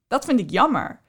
[0.07, 0.99] Dat vind ik jammer.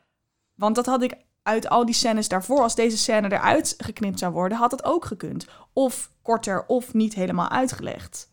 [0.55, 4.33] Want dat had ik uit al die scènes daarvoor, als deze scène eruit geknipt zou
[4.33, 5.47] worden, had het ook gekund.
[5.73, 8.31] Of korter, of niet helemaal uitgelegd.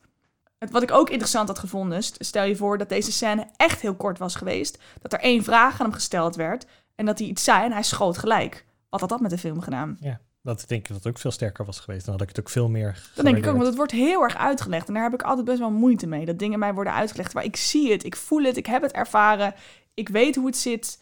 [0.62, 3.82] Het, wat ik ook interessant had gevonden, is, stel je voor dat deze scène echt
[3.82, 4.78] heel kort was geweest.
[5.02, 7.84] Dat er één vraag aan hem gesteld werd en dat hij iets zei en hij
[7.84, 8.66] schoot gelijk.
[8.90, 9.98] Wat had dat met de film gedaan?
[10.42, 12.06] Dat denk ik dat het ook veel sterker was geweest.
[12.06, 14.24] Dan had ik het ook veel meer Dat denk ik ook, want het wordt heel
[14.24, 14.88] erg uitgelegd.
[14.88, 16.26] En daar heb ik altijd best wel moeite mee.
[16.26, 18.92] Dat dingen mij worden uitgelegd waar ik zie het, ik voel het, ik heb het
[18.92, 19.54] ervaren.
[19.94, 21.02] Ik weet hoe het zit.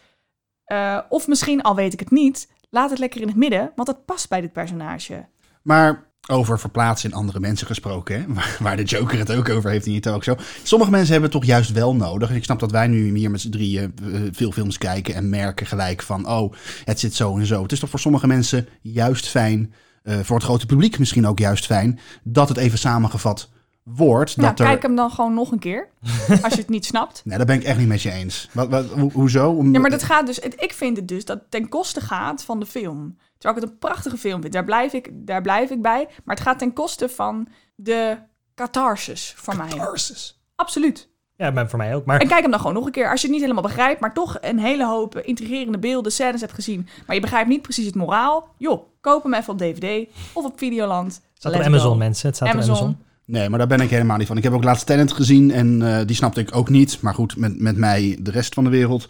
[0.64, 3.88] Eh, of misschien, al weet ik het niet, laat het lekker in het midden, want
[3.88, 5.26] dat past bij dit personage.
[5.62, 8.26] Maar over verplaatsen in andere mensen gesproken, hè?
[8.34, 10.40] Waar, waar de Joker het ook over heeft in je talkshow.
[10.64, 12.30] Sommige mensen hebben het toch juist wel nodig.
[12.30, 15.30] En ik snap dat wij nu hier met z'n drieën eh, veel films kijken en
[15.30, 16.54] merken gelijk van, oh,
[16.84, 17.62] het zit zo en zo.
[17.62, 21.40] Het is toch voor sommige mensen juist fijn, eh, voor het grote publiek misschien ook
[21.40, 23.50] juist fijn, dat het even samengevat
[23.84, 24.38] wordt.
[24.38, 24.66] Nou, Dat er...
[24.66, 25.88] kijk hem dan gewoon nog een keer,
[26.44, 27.22] als je het niet snapt.
[27.26, 28.50] Nee, daar ben ik echt niet met je eens.
[28.54, 29.50] Wat, wat, ho- hoezo?
[29.52, 32.44] Om- Ja, maar dat gaat dus, ik vind het dus dat het ten koste gaat
[32.44, 33.18] van de film.
[33.40, 36.08] Terwijl ik het een prachtige film vind, daar blijf ik, daar blijf ik bij.
[36.24, 38.18] Maar het gaat ten koste van de
[38.56, 39.68] catharsis voor mij.
[39.68, 40.42] Catharsis.
[40.56, 41.10] Absoluut.
[41.36, 42.06] Ja, maar voor mij ook.
[42.06, 43.10] Maar En kijk hem dan gewoon nog een keer.
[43.10, 46.54] Als je het niet helemaal begrijpt, maar toch een hele hoop intrigerende beelden, scènes hebt
[46.54, 46.88] gezien.
[47.06, 48.48] Maar je begrijpt niet precies het moraal.
[48.58, 51.14] Joh, koop hem even op DVD of op Videoland.
[51.14, 51.98] het staat op Amazon, go.
[51.98, 52.28] mensen.
[52.28, 52.74] Het staat Amazon.
[52.76, 53.06] op Amazon.
[53.30, 54.38] Nee, maar daar ben ik helemaal niet van.
[54.38, 56.98] Ik heb ook laatst Talent gezien en eh, die snapte ik ook niet.
[57.02, 59.08] Maar goed, met, met mij de rest van de wereld.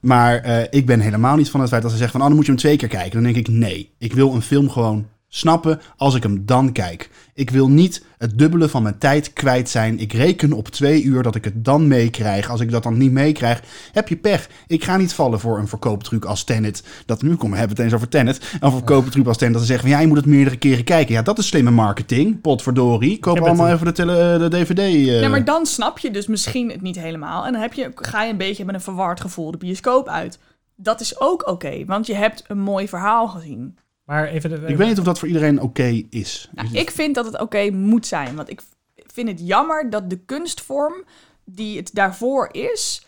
[0.00, 2.20] Maar eh, ik ben helemaal niet van het feit dat ze zeggen van...
[2.20, 3.12] oh, dan moet je hem twee keer kijken.
[3.12, 3.94] Dan denk ik, nee.
[3.98, 7.10] Ik wil een film gewoon snappen als ik hem dan kijk.
[7.34, 9.98] Ik wil niet het dubbele van mijn tijd kwijt zijn.
[9.98, 12.50] Ik reken op twee uur dat ik het dan meekrijg.
[12.50, 13.62] Als ik dat dan niet meekrijg,
[13.92, 14.48] heb je pech.
[14.66, 16.82] Ik ga niet vallen voor een verkooptruc als Tenet.
[17.06, 18.56] Dat nu komen we hebben het eens over Tenet.
[18.60, 19.52] Een verkooptruc als Tenet.
[19.52, 21.14] Dat ze zeggen van ja, je moet het meerdere keren kijken.
[21.14, 22.40] Ja, dat is slimme marketing.
[22.40, 23.18] Potverdorie.
[23.18, 24.78] Koop allemaal een- even de, tele, de DVD.
[24.78, 25.20] eh.
[25.20, 27.46] Ja, maar dan snap je dus misschien het niet helemaal.
[27.46, 30.38] En dan heb je, ga je een beetje met een verward gevoel de bioscoop uit.
[30.76, 33.78] Dat is ook oké, want je hebt een mooi verhaal gezien.
[34.08, 34.50] Maar even...
[34.50, 36.48] De, Ik weet niet of dat voor iedereen oké is.
[36.52, 38.36] Nou, Is het- ik vind dat het oké moet zijn.
[38.36, 38.62] Want ik
[38.94, 41.04] vind het jammer dat de kunstvorm
[41.44, 43.06] die het daarvoor is,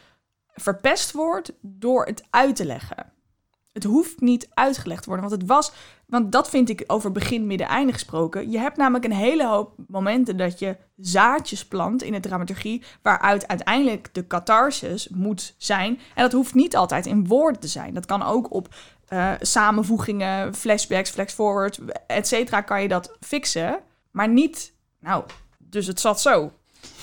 [0.54, 3.12] verpest wordt door het uit te leggen.
[3.72, 5.72] Het hoeft niet uitgelegd te worden, want het was...
[6.06, 8.50] Want dat vind ik over begin, midden, einde gesproken.
[8.50, 12.82] Je hebt namelijk een hele hoop momenten dat je zaadjes plant in de dramaturgie...
[13.02, 15.98] waaruit uiteindelijk de catharsis moet zijn.
[16.14, 17.94] En dat hoeft niet altijd in woorden te zijn.
[17.94, 18.74] Dat kan ook op
[19.10, 22.60] eh, samenvoegingen, flashbacks, flash-forward, et cetera...
[22.60, 23.78] kan je dat fixen,
[24.10, 24.72] maar niet...
[25.00, 25.24] Nou,
[25.58, 26.52] dus het zat zo.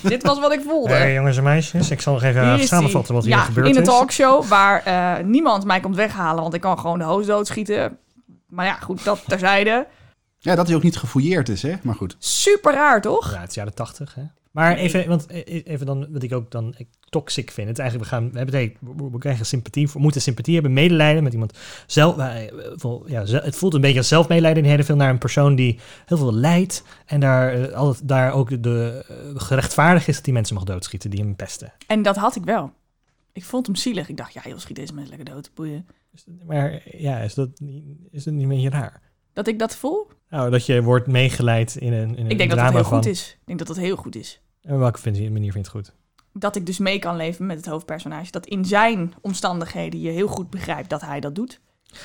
[0.02, 0.94] Dit was wat ik voelde.
[0.94, 3.68] Hey, jongens en meisjes, ik zal nog even Hier is samenvatten wat hier ja, gebeurd
[3.68, 3.88] in de is.
[3.88, 7.98] talkshow waar eh, niemand mij komt weghalen, want ik kan gewoon de host doodschieten.
[8.48, 9.88] Maar ja, goed, dat terzijde.
[10.38, 11.74] Ja, dat hij ook niet gefouilleerd is, hè?
[11.82, 12.16] Maar goed.
[12.20, 13.32] Super raar, toch?
[13.32, 14.24] Ja, het is jaren tachtig, hè?
[14.52, 14.84] Maar Nee.
[14.84, 17.68] even, want eh, even dan, wat ik ook dan eh, toxic vind.
[17.68, 20.74] Het eigenlijk, we, gaan, we, hebben het, we- we krijgen sympathie, we moeten sympathie hebben,
[20.74, 21.58] medelijden met iemand.
[21.88, 25.18] Zelf, eh, eh, ja, het voelt een beetje als zelfmedelijden in hele film naar een
[25.18, 26.84] persoon die heel veel lijdt.
[27.06, 31.10] En daar, eh, altijd, daar ook de, eh, gerechtvaardig is dat die mensen mag doodschieten,
[31.10, 31.74] die hem pesten.
[31.88, 32.72] En dat had ik wel.
[33.34, 34.10] Ik vond hem zielig.
[34.10, 35.52] Ik dacht, ja, joh, schiet deze mensen lekker dood.
[35.54, 35.88] Boeien.
[36.46, 39.02] Maar ja, is dat, niet, is dat niet een beetje raar?
[39.38, 40.08] Dat ik dat voel?
[40.30, 42.98] Nou, dat je wordt meegeleid in een, in een Ik denk dat dat heel van...
[42.98, 43.38] goed is.
[43.40, 44.42] Ik denk dat dat heel goed is.
[44.62, 45.96] En welke vind je, manier vind je het goed?
[46.34, 48.32] Dat ik dus mee kan leven met het hoofdpersonage.
[48.32, 51.60] Dat in zijn omstandigheden je heel goed begrijpt dat hij dat doet.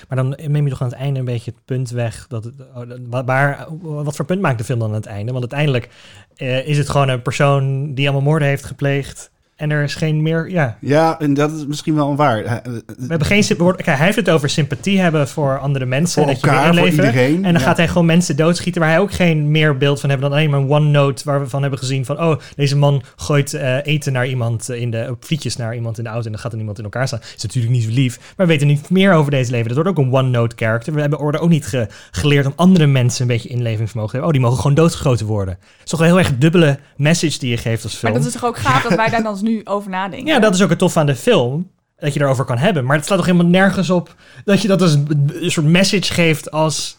[0.09, 2.27] Maar dan neem je toch aan het einde een beetje het punt weg.
[2.27, 5.33] Dat het, oh, waar, wat voor punt maakt de film dan aan het einde?
[5.33, 5.89] Want uiteindelijk
[6.35, 9.31] eh, is het gewoon een persoon die allemaal moorden heeft gepleegd.
[9.63, 10.51] En er is geen meer.
[10.51, 12.39] Ja, Ja, en dat is misschien wel waar.
[12.45, 13.45] Eh, eh, we hebben geen.
[13.57, 16.13] Kijk, hij heeft het over sympathie hebben voor andere mensen.
[16.23, 17.35] Voor en dat je elkaar, voor iedereen.
[17.35, 17.59] En dan Ja.
[17.59, 20.51] gaat hij gewoon mensen doodschieten waar hij ook geen meer beeld van heeft dan alleen
[20.51, 24.13] maar een one-note waar we van hebben gezien van oh, deze man gooit eh, eten
[24.13, 26.59] naar iemand in de, op frietjes naar iemand in de auto en dan gaat er
[26.59, 27.21] iemand in elkaar staan.
[27.37, 29.67] Is natuurlijk niet zo lief, maar we weten niet meer over deze leven.
[29.75, 30.93] Dat wordt ook een one-note character.
[30.95, 34.27] We hebben worden ook niet ge- geleerd om andere mensen een beetje inlevingsvermogen te hebben.
[34.27, 35.55] Oh, die mogen gewoon doodgeschoten worden.
[35.55, 38.13] Het is toch wel een heel erg dubbele message die je geeft als film.
[38.13, 40.27] Maar dat is toch ook gaaf dat wij daar dan nu over nadenken?
[40.27, 41.71] Ja, dat is ook het tof aan de film.
[41.97, 42.85] Dat je erover kan hebben.
[42.85, 46.51] Maar het slaat toch helemaal nergens op dat je dat als een, soort message geeft
[46.51, 46.99] als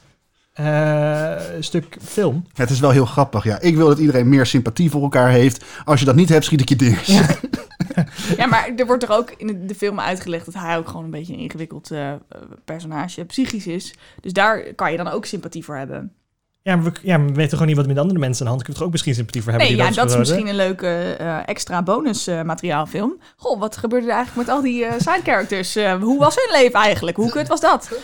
[0.53, 2.45] eh, een stuk film.
[2.53, 3.59] Het is wel heel grappig, ja.
[3.59, 5.65] Ik wil dat iedereen meer sympathie voor elkaar heeft.
[5.85, 7.11] Als je dat niet hebt, schiet ik je dicht.
[8.37, 11.11] Ja, maar er wordt er ook in de- film uitgelegd dat hij ook gewoon een
[11.11, 12.11] beetje een ingewikkeld eh,
[12.65, 13.93] personage, psychisch is.
[14.21, 16.11] Dus daar kan je dan ook sympathie voor hebben.
[16.63, 18.51] Ja maar, we, ja, maar we weten gewoon niet wat met andere mensen aan de
[18.51, 18.63] hand.
[18.63, 19.69] Kunnen we er ook misschien sympathie voor hebben?
[19.69, 23.17] Nee, die ja, dat is misschien een leuke eh, extra bonus eh, materiaalfilm.
[23.37, 25.75] Goh, wat gebeurde er eigenlijk met al die eh side characters?
[25.75, 27.17] Eh, hoe was hun leven eigenlijk?
[27.17, 27.89] Hoe kut was dat?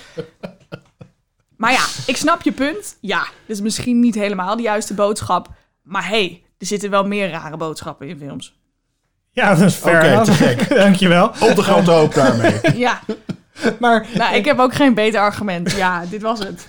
[1.57, 2.97] Maar ja, ik snap je punt.
[3.01, 5.47] Ja, dit is misschien niet helemaal de juiste boodschap.
[5.83, 8.59] Maar hey, er zitten wel meer rare boodschappen in films.
[9.31, 10.69] Ja, dat is fair Oké, te gek.
[10.83, 11.27] Dankjewel.
[11.27, 12.59] Op de grote hoop daarmee.
[12.75, 12.99] Ja,
[13.79, 15.71] Maar, nou, ik heb ook geen beter argument.
[15.71, 16.65] Ja, dit was het.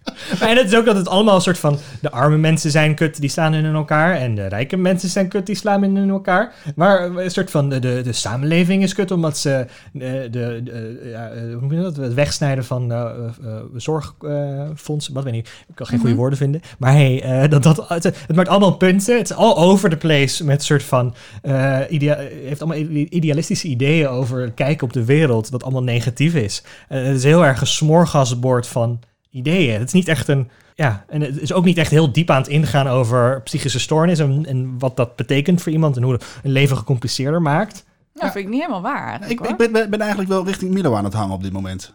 [0.40, 1.78] en het is ook dat het allemaal een soort van...
[2.00, 4.14] De arme mensen zijn kut, die slaan in elkaar.
[4.16, 6.52] En de rijke mensen zijn kut, die slaan in elkaar.
[6.74, 7.68] Maar een soort van...
[7.68, 9.66] De, de, de samenleving is kut, omdat ze...
[9.92, 11.96] De, de, de- ja, eh, hoe noem je dat?
[11.96, 13.00] Het wegsnijden van eh,
[13.44, 15.14] eh, zorgfondsen.
[15.14, 15.48] wat weet ik.
[15.68, 16.20] Ik kan geen goede Mhm.
[16.20, 16.60] woorden vinden.
[16.78, 19.16] Maar hey, eh, dat, dat, het, het maakt allemaal punten.
[19.18, 21.14] Het is all over the place met soort van...
[21.42, 25.50] eh idea, heeft allemaal ide- idealistische ideeën over kijken op de wereld.
[25.50, 26.62] Dat allemaal negatief is.
[26.88, 29.72] Eh, het is heel erg een smorgasbord van ideeën.
[29.78, 30.50] Het is niet echt een...
[30.74, 34.30] Ja, en het is ook niet echt heel diep aan het ingaan over psychische stoornissen
[34.30, 37.84] en, en wat dat betekent voor iemand en hoe het een leven gecompliceerder maakt.
[38.14, 41.04] Nou, vind ik niet helemaal waar Ik, ben, ben- ben eigenlijk wel richting Milo aan
[41.04, 41.94] het hangen op dit moment.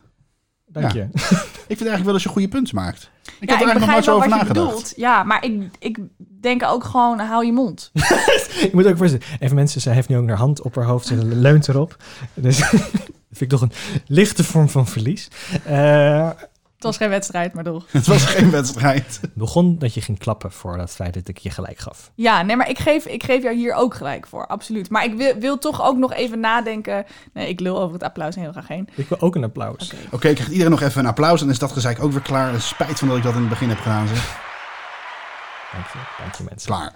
[0.67, 1.00] Dank Ja.
[1.02, 1.08] je.
[1.67, 3.10] Ik vind eigenlijk wel dat je goede punten maakt.
[3.39, 4.65] Ik ja, heb er eigenlijk nog nooit begrijp zo over nagedacht.
[4.67, 4.93] bedoelt.
[4.95, 6.00] Ja, maar ik, ik
[6.41, 7.91] denk ook gewoon, hou je mond.
[8.65, 11.08] ik moet ook voorstellen, even mensen, zij heeft nu ook haar hand op haar hoofd,
[11.08, 11.98] ze leunt erop.
[12.34, 12.69] Dus dat
[13.32, 13.71] vind ik toch een
[14.08, 15.28] lichte vorm van verlies.
[15.65, 16.30] Eh,
[16.86, 17.86] was geen wedstrijd, maar toch.
[17.91, 19.17] Het was geen wedstrijd.
[19.21, 22.12] het begon dat je ging klappen voor dat feit dat ik je gelijk gaf.
[22.15, 24.89] Ja, nee, maar ik geef, ik geef jou hier ook gelijk voor, absoluut.
[24.89, 27.06] Maar ik wil, wil toch ook nog even nadenken.
[27.34, 28.89] Nee, ik lul over het applaus heel graag heen.
[28.95, 29.86] Ik wil ook een applaus.
[29.86, 29.95] Oké.
[30.12, 32.62] Oké, krijgt iedereen nog even een applaus en is dat gezeik ook weer klaar.
[32.62, 34.08] Spijt van dat ik dat in het begin heb gedaan.
[34.08, 34.43] Zeg.
[35.71, 36.67] Dank je, dank je mensen.
[36.67, 36.93] Klaar.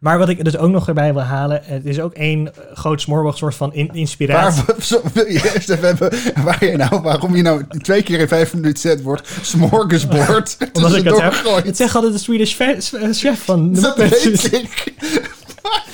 [0.00, 3.00] Maar wat ik dus ook nog erbij wil halen, het is ook één eh, groot
[3.00, 4.62] smoorboog soort van in- inspiratie.
[4.66, 6.10] Waar, wil je eerst even hebben
[6.44, 10.94] waar je nou, waarom je nou twee keer in vijf minuten zet wordt smorgasbord Omdat
[10.94, 11.64] ik het heb.
[11.64, 12.78] Het zegt altijd de Swedish eh,
[13.12, 14.92] chef van de Dat weet ik.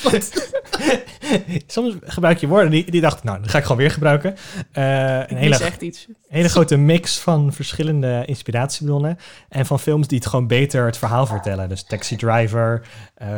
[1.67, 4.35] Soms gebruik je woorden die, die dacht, nou, dat ga ik gewoon weer gebruiken.
[4.73, 4.85] Eh,
[5.27, 6.07] een hele, mis echt iets.
[6.29, 9.19] hele grote mix van verschillende inspiratiebronnen.
[9.49, 11.69] En van films die het gewoon beter het verhaal vertellen.
[11.69, 13.29] Dus Taxi Driver, eh,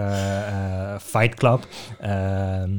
[0.98, 1.66] Fight Club.
[2.00, 2.70] ehm,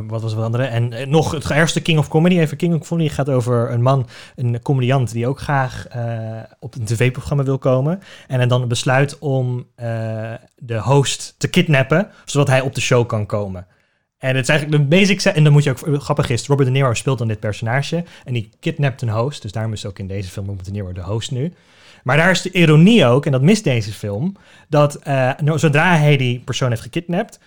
[0.00, 0.64] wat was het andere?
[0.64, 2.38] En eh, nog het ergste King of Comedy.
[2.38, 5.12] Even King of Comedy gaat over een man, een comediant...
[5.12, 8.00] die ook graag eh, op een tv-programma wil komen.
[8.28, 12.10] En hij dan besluit om eh, de host te kidnappen...
[12.24, 13.66] zodat hij op de show kan komen.
[14.18, 15.20] En het is eigenlijk de basic...
[15.20, 16.02] se- En dan moet je ook...
[16.02, 18.04] Grappig is, Robert De Niro speelt dan dit personage...
[18.24, 19.42] en die kidnapt een host.
[19.42, 21.52] Dus daarom is ook in deze film Robert De Niro de host nu.
[22.02, 24.36] Maar daar is de ironie ook, en dat mist deze film...
[24.68, 25.04] dat
[25.40, 27.38] nou, zodra hij die persoon heeft gekidnapt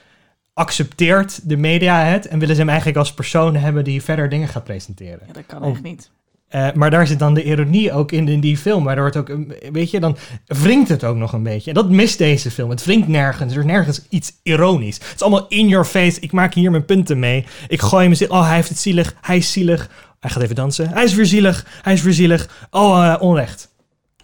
[0.55, 4.47] accepteert de media het en willen ze hem eigenlijk als persoon hebben die verder dingen
[4.47, 5.19] gaat presenteren.
[5.27, 5.71] Ja, dat kan Oh.
[5.71, 6.09] echt niet.
[6.47, 9.29] Eh, maar daar zit dan de ironie ook in, in die film, waardoor het ook,
[9.29, 11.69] een- weet je, dan wringt het ook nog een beetje.
[11.69, 12.69] En dat mist deze film.
[12.69, 13.53] Het wringt nergens.
[13.53, 14.95] Er is nergens iets ironisch.
[14.95, 16.19] Het is allemaal in your face.
[16.19, 17.45] Ik maak hier mijn punten mee.
[17.67, 18.29] Ik gooi hem zin.
[18.31, 19.15] Oh, hij heeft het zielig.
[19.21, 19.89] Hij is zielig.
[20.19, 20.89] Hij gaat even dansen.
[20.89, 21.65] Hij is weer zielig.
[21.81, 22.67] Hij is weer zielig.
[22.69, 23.73] Oh, eh, onrecht.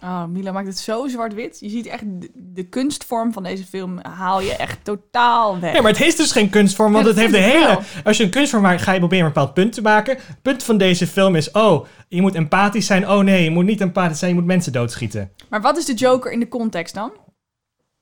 [0.02, 1.60] Oh, Mila maakt het zo zwart-wit.
[1.60, 5.72] Je ziet echt de, de kunstvorm van deze film haal je echt totaal weg.
[5.72, 7.66] Nee, maar het is dus geen kunstvorm, want Ja, het heeft de hele...
[7.66, 7.80] wel.
[8.04, 10.16] Als je een kunstvorm maakt, ga je proberen een bepaald punt te maken.
[10.16, 13.08] Het punt van deze film is, oh, je moet empathisch zijn.
[13.08, 15.32] Oh nee, je moet niet empathisch zijn, je moet mensen doodschieten.
[15.48, 17.12] Maar wat is de Joker in de context dan?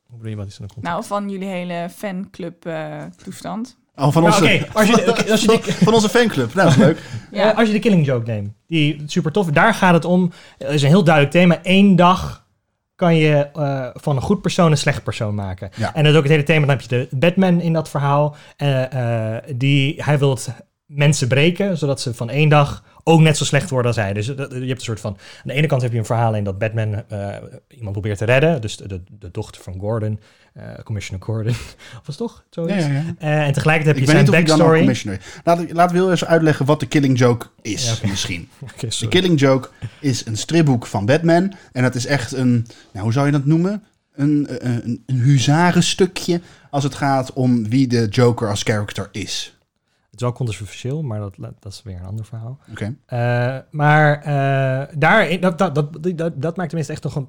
[0.07, 3.79] Hoe bedoel je, wat is er dan Nou, van jullie hele fanclub eh, toestand.
[3.97, 6.55] Oh, van Nou, onze, oké, als je, oké, als je die, van onze fanclub.
[6.55, 6.99] Nou, dat is leuk.
[7.31, 7.51] Ja.
[7.53, 10.33] Eh, als je de Killing Joke neemt, die super tof, daar gaat het om.
[10.59, 11.59] Er is een heel duidelijk thema.
[11.63, 12.45] Eén dag
[12.95, 15.71] kan je eh, van een goed persoon een slecht persoon maken.
[15.77, 15.95] Ja.
[15.95, 16.61] En dat is ook het hele thema.
[16.67, 18.37] Dan heb je de Batman in dat verhaal.
[18.57, 20.39] Eh, eh, die, hij wil
[20.87, 24.13] mensen breken, zodat ze van één dag ook net zo slecht worden als hij.
[24.13, 25.13] Dus dat- je hebt een soort van...
[25.13, 27.29] Aan de ene kant heb je een verhaal in dat Batman eh,
[27.69, 28.61] iemand probeert te redden.
[28.61, 30.21] Dus de, de, de dochter van Gordon,
[30.85, 31.53] Commissioner Gordon.
[31.99, 32.45] of was het toch?
[32.51, 33.15] Zo Ja, ja, ja.
[33.19, 34.79] Eh, en tegelijkertijd heb je zijn backstory.
[34.79, 35.21] commissioner...
[35.45, 38.49] Laat, laten we heel eens uitleggen wat de Killing Joke is, misschien.
[38.99, 39.09] De.
[39.09, 39.69] Killing Joke
[40.01, 41.53] is een stripboek van Batman.
[41.73, 43.83] En dat is echt een, nou, hoe zou je dat noemen?
[44.15, 49.59] Een, een, een huzarenstukje als het gaat om wie de Joker als character is.
[50.11, 52.59] Het is wel controversieel, maar dat, dat is weer een ander verhaal.
[52.71, 52.97] Oké.
[53.07, 57.29] Eh, maar eh, daar, dat, dat, dat, dat, dat maakt tenminste echt nog een...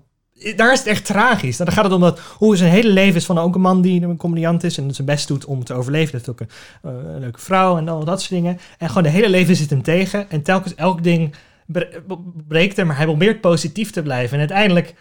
[0.55, 1.57] Daar is het echt tragisch.
[1.57, 4.01] Dan gaat het om dat, hoe zijn hele leven is van ook een man die
[4.01, 6.11] een comediant is en zijn best doet om te overleven.
[6.11, 6.49] Dat is ook een,
[6.81, 8.59] eh, een leuke vrouw en al dat soort dingen.
[8.77, 10.29] En gewoon de hele leven zit hem tegen.
[10.29, 11.33] En telkens elk ding
[11.65, 11.89] bre-
[12.47, 14.33] breekt hem, maar hij probeert positief te blijven.
[14.33, 14.93] En uiteindelijk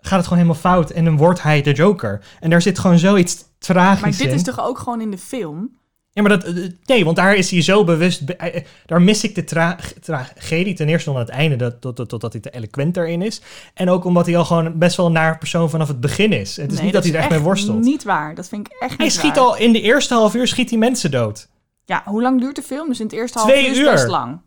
[0.00, 2.20] gaat het gewoon helemaal fout en dan wordt hij de Joker.
[2.40, 4.34] En daar zit gewoon zoiets tragisch Maar dit in.
[4.34, 5.70] is toch ook gewoon in de film?
[6.12, 8.26] Ja, maar dat, eh, nee, want daar is hij zo bewust.
[8.26, 10.74] be- eh, eh, Daar mis ik de tra tragedie.
[10.74, 13.40] Ten eerste aan het einde, dat, dat, dat, totdat hij te eloquent daarin is.
[13.74, 16.56] En ook omdat hij al gewoon best wel een naar persoon vanaf het begin is.
[16.56, 17.80] Het is Nee, niet dat, hij er echt mee worstelt.
[17.80, 18.34] niet waar.
[18.34, 19.44] Dat vind ik echt Hij niet schiet waar.
[19.44, 21.48] al in de eerste half uur schiet hij mensen dood.
[21.84, 22.88] Ja, hoe lang duurt de film?
[22.88, 24.40] Dus in het eerste half uur is best lang.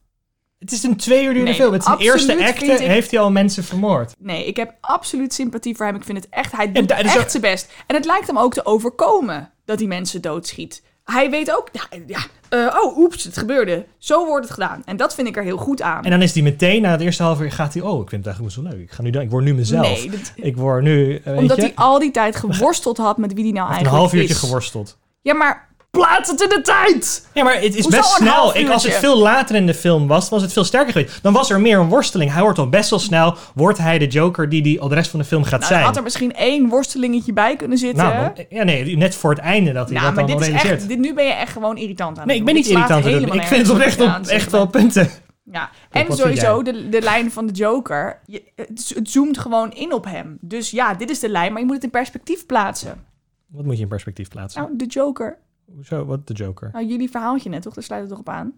[0.59, 1.71] Het is een twee uur durende Nee, film.
[1.71, 4.13] Met zijn absoluut eerste acte ik- heeft hij al mensen vermoord.
[4.19, 5.95] Nee, ik heb absoluut sympathie voor hem.
[5.95, 7.71] Ik vind het echt, hij doet dus echt ook- zijn best.
[7.87, 10.83] En het lijkt hem ook te overkomen dat hij mensen doodschiet.
[11.03, 13.85] Hij weet ook, ja, ja eh, oh, oeps, het gebeurde.
[13.97, 14.81] Zo wordt het gedaan.
[14.85, 16.03] En dat vind ik er heel goed aan.
[16.03, 17.83] En dan is hij meteen, na het eerste half uur, gaat hij...
[17.83, 18.83] Oh, ik vind het eigenlijk zo leuk.
[18.87, 19.81] Ik, ga nu, ik word nu mezelf.
[19.87, 23.43] nee, dat- Ik word nu, eh, omdat hij al die tijd geworsteld had met wie
[23.43, 24.39] hij nou eigenlijk een half uurtje is.
[24.39, 24.97] geworsteld.
[25.21, 27.27] Ja, maar plaats het in de tijd!
[27.33, 28.57] Ja, maar het is Hoezo best snel.
[28.57, 31.19] Ik, als het veel later in de film was, was het veel sterker geweest.
[31.23, 32.31] Dan was er meer een worsteling.
[32.33, 35.09] Hij wordt al best wel snel, wordt hij de Joker die, die al de rest
[35.09, 35.83] van de film gaat Nou, zijn.
[35.85, 38.03] had er misschien één worstelingetje bij kunnen zitten.
[38.03, 40.63] nou, ja, nee, net voor het einde dat hij Nou, dat maar dan dit is
[40.63, 43.03] echt, dit, nu ben je echt gewoon irritant aan nee, ik ben niet irritant.
[43.03, 43.13] doen.
[43.13, 45.09] helemaal Ik vind het oprecht, op aan, echt wel punten.
[45.51, 48.19] Ja, en sowieso de, de lijn van de Joker.
[48.25, 50.37] Je, het, het zoomt gewoon in op hem.
[50.41, 53.03] Dus ja, dit is de lijn, maar je moet het in perspectief plaatsen.
[53.47, 54.61] Wat moet je in perspectief plaatsen?
[54.61, 55.37] Nou, de Joker.
[55.65, 56.05] Hoezo?
[56.05, 56.69] Wat de Joker?
[56.73, 57.73] Nou, jullie verhaaltje net, toch?
[57.73, 58.53] Daar sluit het toch op aan?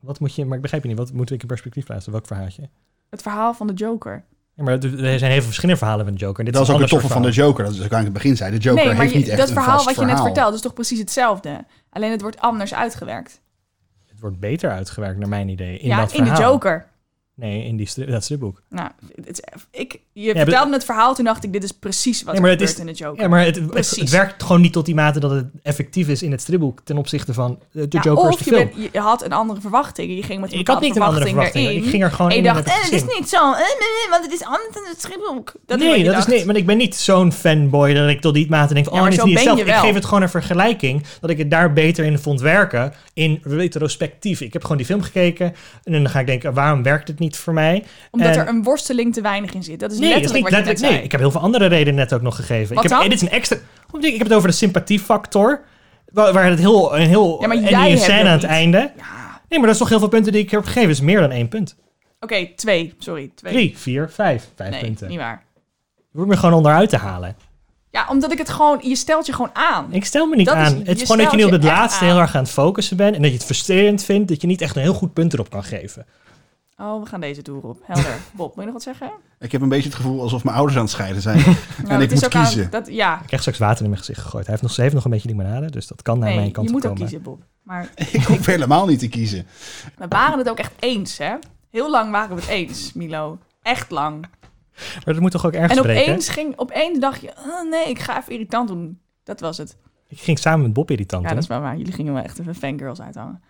[0.00, 0.98] Wat moet je, maar ik begrijp je niet.
[0.98, 2.12] Wat moet ik in perspectief plaatsen?
[2.12, 2.68] Welk verhaaltje?
[3.10, 4.24] Het verhaal van de Joker.
[4.54, 6.44] Ja, maar er zijn heel veel verschillende verhalen van de Joker.
[6.44, 7.64] Dit Dat is ook het toffe van de Joker.
[7.64, 8.50] Dat is ook aan het begin zei.
[8.50, 10.20] De Joker nee, maar heeft je- niet echt dat een verhaal vast wat je net
[10.20, 11.64] vertelt is toch precies hetzelfde.
[11.90, 13.40] Alleen het wordt anders uitgewerkt.
[14.06, 15.78] Het wordt beter uitgewerkt, naar mijn idee.
[15.78, 16.30] In ja, dat in de.
[16.30, 16.88] Joker.
[17.40, 18.62] Nee, in die dat stripboek.
[18.68, 22.34] Nou, het is, ik, je vertelde het verhaal, toen dacht ik, dit is precies wat
[22.34, 23.22] Ja, maar er het gebeurt is- in de Joker.
[23.22, 23.60] Ja, maar het,
[23.96, 26.96] het, werkt gewoon niet tot die mate dat het effectief is in het stripboek ten
[26.98, 28.44] opzichte van eh, de Ja, Joker is of
[28.92, 30.14] je, had een andere verwachting.
[30.16, 31.66] Je ging met een ik had niet een andere verwachting.
[31.66, 31.82] erin.
[31.82, 34.10] Ik ging er gewoon en je in dacht, het eh, het is niet zo, eh,
[34.10, 35.52] want het is anders dan het stripboek.
[35.66, 36.28] Dat is nee, je dat dacht.
[36.28, 36.46] is niet.
[36.46, 39.08] Maar ik ben niet zo'n fanboy dat ik tot die mate denk van, Ja, oh,
[39.10, 39.64] dit is niet hetzelfde.
[39.64, 43.40] Ik geef het gewoon een vergelijking dat ik het daar beter in vond werken in
[43.42, 44.40] retrospectief.
[44.40, 47.29] Ik heb gewoon die film gekeken en dan ga ik denken, waarom werkt het niet
[47.36, 47.84] voor mij?
[48.10, 49.80] Omdat En- er een worsteling te weinig in zit.
[49.80, 50.96] Dat is Nee, dat is letterlijk niet wat je letterlijk.
[50.96, 52.74] Nee, ik heb heel veel andere redenen net ook nog gegeven.
[52.74, 53.08] Wat ik heb, dan?
[53.08, 53.56] Dit is een extra.
[54.00, 54.16] Ik?
[54.18, 55.60] Heb het over de sympathiefactor.
[56.12, 58.50] Waar, waar het heel, een heel Ja, maar en jij scène aan het niet.
[58.50, 58.78] einde.
[58.78, 59.40] Ja.
[59.48, 60.82] Nee, maar dat is toch heel veel punten die ik heb gegeven.
[60.88, 61.76] Dat is meer dan één punt.
[62.20, 62.94] Oké, twee.
[62.98, 63.52] Sorry, twee.
[63.52, 64.48] Drie, vier, vijf.
[64.56, 65.08] Vijf nee, punten.
[65.08, 65.44] niet waar.
[66.12, 67.36] Je me gewoon onderuit te halen.
[67.90, 68.80] Ja, omdat ik het gewoon...
[68.82, 69.92] Je stelt je gewoon aan.
[69.92, 70.82] Ik stel me niet Dat aan.
[70.84, 72.10] het is gewoon dat je nu op het laatste aan.
[72.10, 73.16] heel erg aan het focussen bent.
[73.16, 75.50] En dat je het frustrerend vindt dat je niet echt een heel goed punt erop
[75.50, 76.06] kan geven.
[76.80, 77.80] Oh, we gaan deze toer op.
[77.82, 78.16] Helder.
[78.36, 79.10] Bob, wil je nog wat zeggen?
[79.38, 81.38] Ik heb een beetje het gevoel alsof mijn ouders aan het scheiden zijn.
[81.44, 82.70] en Nou, ik het is moet aan- kiezen.
[82.70, 84.42] dat, ja, Ik krijg straks water in mijn gezicht gegooid.
[84.44, 86.52] Hij heeft nog, ze heeft nog een beetje limonade, dus dat kan naar nee, mijn
[86.52, 87.06] kant je moet ook komen.
[87.08, 87.42] kiezen, Bob.
[87.62, 89.46] Maar Ik hoef helemaal niet te kiezen.
[89.96, 91.34] we waren het ook echt eens, hè?
[91.70, 93.38] Heel lang waren we het eens, Milo.
[93.62, 94.20] Echt lang.
[94.94, 97.98] Maar dat moet toch ook ergens En opeens, ging, opeens dacht je, oh, nee, ik
[97.98, 99.00] ga even irritant doen.
[99.24, 99.76] Dat was het.
[100.08, 101.36] Ik ging samen met Bob irritant Ja, doen.
[101.36, 101.76] dat is wel waar.
[101.76, 103.42] Jullie gingen wel echt even fangirls uithangen.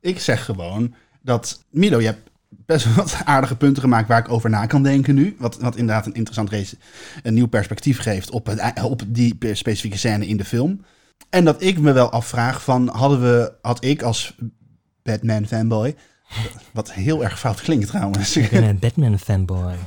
[0.00, 1.64] Ik zeg gewoon dat...
[1.70, 5.36] Milo, je hebt best wat aardige punten gemaakt waar ik over na kan denken nu.
[5.38, 6.76] Wat, wat inderdaad een interessant race,
[7.22, 10.84] een nieuw perspectief geeft op, het, op die specifieke scène in de film.
[11.30, 14.36] En dat ik me wel afvraag van, hadden we, had ik als
[15.02, 15.94] Batman fanboy...
[16.72, 18.36] Wat heel erg fout klinkt trouwens.
[18.36, 19.74] Ik ben een Batman fanboy.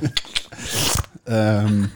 [1.24, 1.86] Ehm,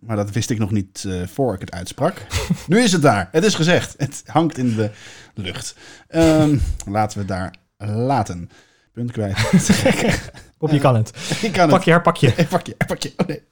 [0.00, 2.26] maar dat wist ik nog niet eh, voor ik het uitsprak.
[2.66, 3.28] nu is het daar.
[3.32, 3.94] Het is gezegd.
[3.96, 4.90] Het hangt in de
[5.34, 5.76] lucht.
[6.08, 7.54] Ehm, laten we het daar
[7.88, 8.50] laten.
[8.92, 9.36] Punt kwijt.
[10.58, 11.08] Bob, je kan het.
[11.42, 11.84] ik kan Pak het.
[11.84, 12.32] je haar, pak je.
[12.50, 13.12] Pak je, pak je.
[13.16, 13.42] Oh nee.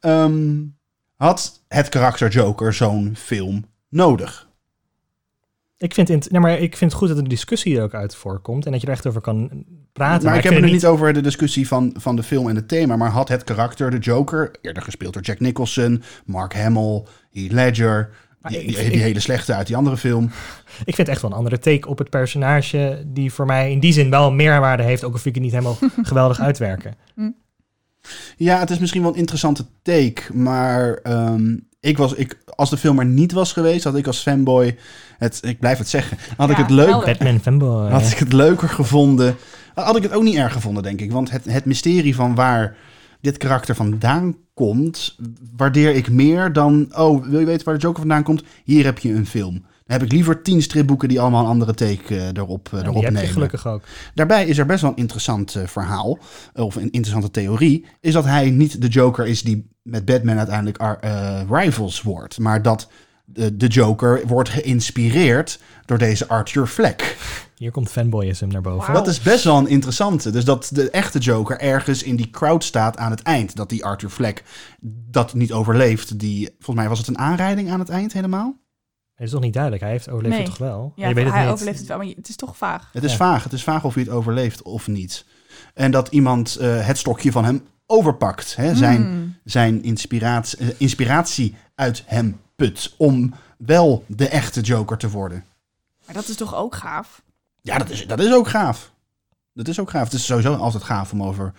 [0.00, 0.58] Ehm,
[1.16, 4.48] had het karakter Joker zo'n film nodig?
[5.76, 7.94] Ik vind, het, nee, maar ik vind het goed dat er een discussie er ook
[7.94, 8.66] uit voorkomt.
[8.66, 10.28] En dat je er echt over kan praten.
[10.28, 12.68] maar ik heb het nu niet over de discussie van, van de film en het
[12.68, 12.96] thema.
[12.96, 18.28] Maar had het karakter de Joker, eerder gespeeld door Jack Nicholson, Mark Hamill, Heath Ledger...
[18.40, 20.24] Maar Die, ik- die, ik- die hele slechte uit die andere film.
[20.84, 23.02] Ik vind het echt wel een andere take op het personage.
[23.06, 25.04] Die voor mij in die zin wel meerwaarde heeft.
[25.04, 26.94] Ook al vind ik het niet helemaal geweldig uitwerken.
[28.36, 30.22] Ja, het is misschien wel een interessante take.
[30.32, 34.18] Maar ehm, ik was, ik, als de film er niet was geweest, had ik als
[34.18, 34.76] fanboy...
[35.18, 36.18] Het, ik blijf het zeggen.
[36.36, 37.04] Had ik het leuk.
[37.04, 37.90] Batman fanboy.
[37.90, 39.36] Had ik het leuker gevonden.
[39.74, 41.12] Had ik het ook niet erg gevonden, denk ik.
[41.12, 42.76] Want het, het mysterie van waar
[43.20, 45.16] dit karakter vandaan komt,
[45.56, 46.88] waardeer ik meer dan.
[46.96, 48.42] Oh, wil je weten waar de Joker vandaan komt?
[48.64, 49.52] Hier heb je een film.
[49.54, 52.84] Dan heb ik liever tien stripboeken die allemaal een andere take eh, erop, eh, En
[52.84, 53.32] erop die heb je nemen.
[53.32, 53.82] gelukkig ook.
[54.14, 56.18] Daarbij is er best wel een interessant eh, verhaal,
[56.54, 60.78] of een interessante theorie, is dat hij niet de Joker is die met Batman uiteindelijk
[60.78, 62.88] eh, rivals wordt, maar dat
[63.24, 67.16] de, de Joker wordt geïnspireerd door deze Arthur Fleck.
[67.60, 68.94] Hier komt fanboyism naar boven.
[68.94, 70.30] Dat is best wel een interessante.
[70.30, 73.56] Dus dat de echte Joker ergens in die crowd staat aan het eind.
[73.56, 74.44] Dat die Arthur Fleck
[75.10, 76.18] dat niet overleeft.
[76.18, 78.56] Die, volgens mij was het een aanrijding aan het eind helemaal.
[79.14, 79.82] Het is toch niet duidelijk.
[79.82, 80.42] Hij heeft overleefd Nee.
[80.46, 80.92] het toch wel?
[80.96, 81.52] Ja, je weet het hij niet.
[81.52, 82.88] overleeft het wel, maar het is toch vaag.
[82.92, 83.16] Het is Ja.
[83.16, 83.42] vaag.
[83.44, 85.24] Het is vaag of hij het overleeft of niet.
[85.74, 88.56] En dat iemand eh, het stokje van hem overpakt.
[88.56, 88.74] Hè?
[88.74, 89.36] Zijn, Hmm.
[89.44, 92.94] zijn inspiratie, eh, inspiratie uit hem put.
[92.98, 95.44] Om wel de echte Joker te worden.
[96.06, 97.22] Maar dat is toch ook gaaf?
[97.62, 98.92] Ja, dat is, dat is ook gaaf.
[99.52, 100.04] Dat is ook gaaf.
[100.04, 101.52] Het is sowieso altijd gaaf om over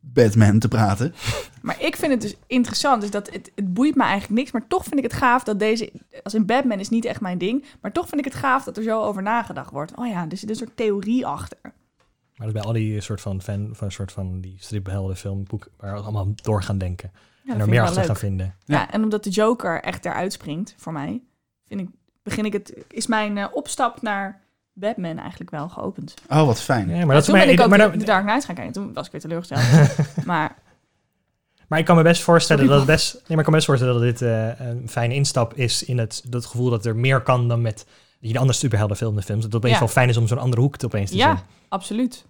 [0.00, 1.14] Batman te praten.
[1.62, 3.00] Maar ik vind het dus interessant.
[3.00, 4.50] Dus dat het, het boeit me eigenlijk niks.
[4.50, 5.92] Maar toch vind ik het gaaf dat deze.
[6.22, 7.64] Als in Batman is niet echt mijn ding.
[7.80, 9.96] Maar toch vind ik het gaaf dat er zo over nagedacht wordt.
[9.96, 11.58] Oh ja, er zit een soort theorie achter.
[12.36, 15.94] Maar dat bij al die soort van fan, van soort van die striphelden filmboek waar
[15.94, 17.12] we allemaal door gaan denken.
[17.42, 18.54] Ja, en er meer achter gaan vinden.
[18.64, 18.90] Ja.
[18.90, 21.22] en omdat de Joker echt eruit springt voor mij,
[21.66, 21.88] vind ik,
[22.22, 24.40] begin ik het, is mijn eh, opstap naar
[24.78, 26.14] Batman eigenlijk wel geopend.
[26.28, 26.88] Oh, wat fijn.
[26.88, 28.54] Ja, maar dat is toen ben ik ook maar, de, dan- de Dark Knight gaan
[28.54, 28.72] kijken.
[28.72, 29.96] Toen was ik weer teleurgesteld.
[30.26, 30.56] maar
[31.68, 33.12] maar ik kan me best voorstellen dat het best.
[33.12, 35.98] Nee, maar ik kan me best voorstellen dat dit eh, een fijne instap is in
[35.98, 37.86] het dat gevoel dat er meer kan dan met
[38.20, 39.42] die de andere superheldenfilm de films.
[39.42, 39.84] Dat het opeens Ja.
[39.84, 41.44] wel fijn is om zo'n andere hoek te opeens te ja, zien.
[41.68, 42.24] absoluut.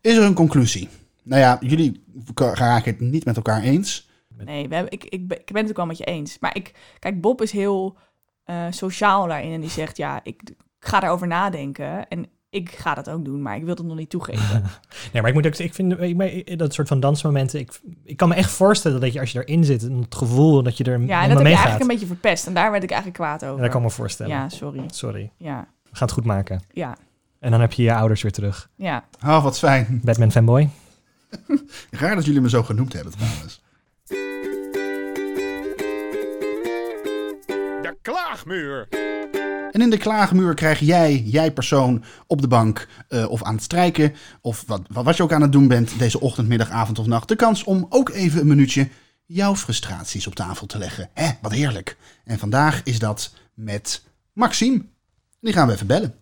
[0.00, 0.88] Is er een conclusie?
[1.22, 4.08] Nou ja, jullie raken het niet met elkaar eens.
[4.44, 6.38] Nee, we hebben, ik, ik, ben- ik ben het ook wel met je eens.
[6.40, 7.96] Maar ik, kijk, Bob is heel
[8.44, 9.52] eh, sociaal daarin.
[9.52, 10.40] En die zegt, ja, ik,
[10.80, 12.08] ik ga daarover nadenken.
[12.08, 14.62] En ik ga dat ook doen, maar ik wil het nog niet toegeven.
[15.12, 17.60] Nee, maar ik moet ook ik vind ik, ik- dat soort van dansmomenten.
[17.60, 20.76] Ik, ik kan me echt voorstellen dat je als je erin zit, het gevoel dat
[20.76, 22.46] je er Ja, en dat heb je eigenlijk een beetje verpest.
[22.46, 23.56] En daar werd ik eigenlijk kwaad over.
[23.56, 24.32] Ja, dat kan ik me voorstellen.
[24.32, 24.82] Ja, sorry.
[24.86, 25.32] Sorry.
[25.36, 26.62] Ja, We gaan het goed maken.
[26.72, 26.96] ja,
[27.38, 28.70] En dan heb je je ouders weer terug.
[28.76, 29.04] ja.
[29.24, 30.00] Oh, wat fijn.
[30.04, 30.68] Batman fanboy.
[31.90, 33.62] Raar dat jullie me zo genoemd hebben trouwens.
[37.82, 38.88] De klaagmuur.
[39.78, 43.62] En in de klaagmuur krijg jij, jij persoon, op de bank eh, of aan het
[43.62, 44.14] strijken...
[44.40, 47.06] of wat, wat, wat je ook aan het doen bent deze ochtend, middag, avond of
[47.06, 47.28] nacht...
[47.28, 48.88] de kans om ook even een minuutje
[49.26, 51.10] jouw frustraties op tafel te leggen.
[51.14, 51.96] Hè, wat heerlijk.
[52.24, 54.02] En vandaag is dat met
[54.32, 54.84] Maxime.
[55.40, 56.14] Die gaan we even bellen.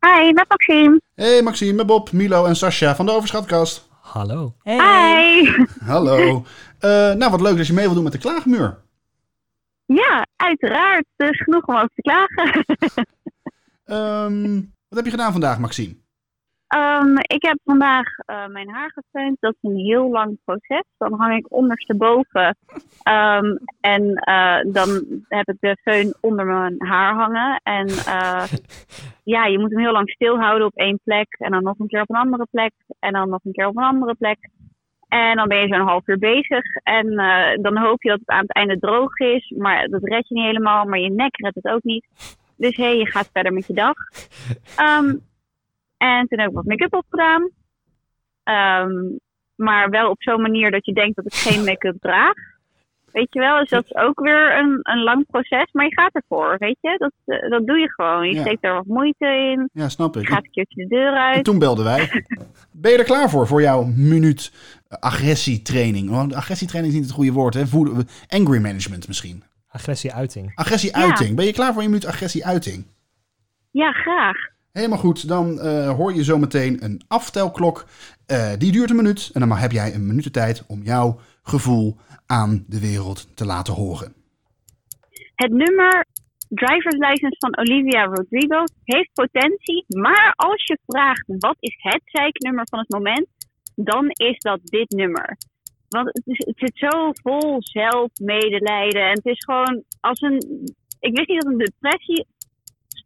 [0.00, 1.00] Hi, met Maxime.
[1.14, 3.90] Hey Maxime, met Bob, Milo en Sascha van de Overschatkast.
[4.12, 4.54] Hallo.
[4.62, 4.76] Hey.
[4.78, 5.64] Hi.
[5.84, 6.44] Hallo.
[6.78, 8.78] Eh, nou, wat leuk dat je mee wil doen met de klaagmuur.
[9.86, 11.04] Ja, uiteraard.
[11.16, 12.64] Dus genoeg om over te klagen.
[13.84, 14.54] Ehm,
[14.88, 15.96] wat heb je gedaan vandaag, Maxime?
[16.72, 19.36] Ehm, ik heb vandaag eh, mijn haar gefeund.
[19.40, 20.84] Dat is een heel lang proces.
[20.98, 22.56] Dan hang ik ondersteboven.
[23.02, 24.88] Ehm, en eh, dan
[25.28, 27.60] heb ik de föhn onder mijn haar hangen.
[27.62, 28.44] En eh,
[29.24, 31.36] ja, je moet hem heel lang stilhouden op één plek.
[31.38, 32.72] En dan nog een keer op een andere plek.
[32.98, 34.48] En dan nog een keer op een andere plek.
[35.08, 36.64] En dan ben je zo'n half uur bezig.
[36.82, 37.06] En
[37.62, 39.54] dan hoop je dat het aan het einde droog is.
[39.56, 40.84] Maar dat red je niet helemaal.
[40.84, 42.06] Maar je nek redt het ook niet.
[42.56, 43.94] Dus hé, je gaat verder met je dag.
[44.76, 45.14] Ehm,
[46.02, 47.50] en toen heb ik wat make-up opgedaan.
[48.42, 48.92] Ehm,
[49.54, 52.34] maar wel op zo'n manier dat je denkt dat ik geen make-up draag.
[53.12, 55.72] Weet je wel, dus dat is ook weer een, een lang proces.
[55.72, 56.94] Maar je gaat ervoor, weet je.
[56.98, 58.28] Dat, eh, dat doe je gewoon.
[58.28, 58.40] Je Ja.
[58.40, 59.68] steekt er wat moeite in.
[59.72, 60.28] Ja, snap Je ik.
[60.28, 61.44] gaat een keertje de deur En uit.
[61.44, 62.24] toen belden wij.
[62.72, 64.52] Ben je er klaar voor, voor jouw minuut
[65.00, 66.10] agressietraining?
[66.10, 67.66] Want agressietraining is niet het goede woord, hè?
[67.66, 69.42] Voeden- Angry management misschien.
[69.68, 70.52] Agressie-uiting.
[70.54, 71.36] Agressieuiting.
[71.36, 72.86] Ben je klaar voor je minuut agressieuiting?
[73.70, 74.36] Ja, graag.
[74.72, 77.86] Helemaal goed, dan eh, hoor je zometeen een aftelklok.
[78.26, 81.18] Eh, die duurt een minuut en dan heb jij een minuut de tijd om jouw
[81.42, 81.96] gevoel
[82.26, 84.14] aan de wereld te laten horen.
[85.34, 86.06] Het nummer
[86.48, 92.66] driver's license van Olivia Rodrigo heeft potentie, maar als je vraagt wat is het zeiknummer
[92.70, 93.26] van het moment,
[93.74, 95.36] dan is dat dit nummer.
[95.88, 100.64] Want het, is, het zit zo vol zelfmedelijden en het is gewoon als een.
[101.00, 102.26] Ik wist niet dat een depressie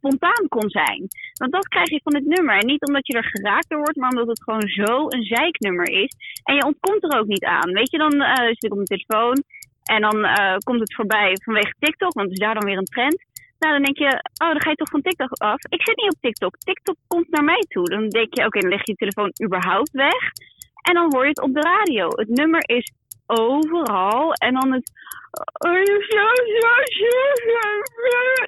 [0.07, 1.07] spontaan kon zijn.
[1.33, 2.57] Want dat krijg je van dit nummer.
[2.57, 5.89] En niet omdat je er geraakt door wordt, maar omdat het gewoon zo een zeiknummer
[5.89, 6.11] is.
[6.43, 7.71] En je ontkomt er ook niet aan.
[7.71, 9.43] Weet je, dan eh, zit ik op mijn telefoon
[9.83, 13.25] en dan eh, komt het voorbij vanwege TikTok, want is daar dan weer een trend.
[13.59, 14.11] Nou, dan denk je,
[14.43, 15.63] oh, dan ga je toch van TikTok af.
[15.69, 16.57] Ik zit niet op TikTok.
[16.57, 17.89] TikTok komt naar mij toe.
[17.89, 20.21] Dan denk je, oké, dan leg je je telefoon überhaupt weg.
[20.81, 22.07] En dan hoor je het op de radio.
[22.07, 22.91] Het nummer is
[23.27, 24.33] overal.
[24.33, 24.91] En dan het...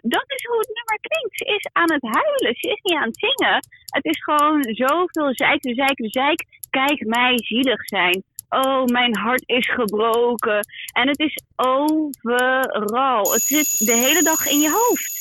[0.01, 1.37] Dat is hoe het nummer klinkt.
[1.37, 2.55] Ze is aan het huilen.
[2.55, 3.59] Ze is niet aan het zingen.
[3.85, 6.45] Het is gewoon zoveel zeik, zeik, zeik.
[6.69, 8.23] Kijk mij zielig zijn.
[8.49, 10.65] Oh, mijn hart is gebroken.
[10.93, 13.31] En het is overal.
[13.31, 15.17] Het zit de hele dag in je hoofd.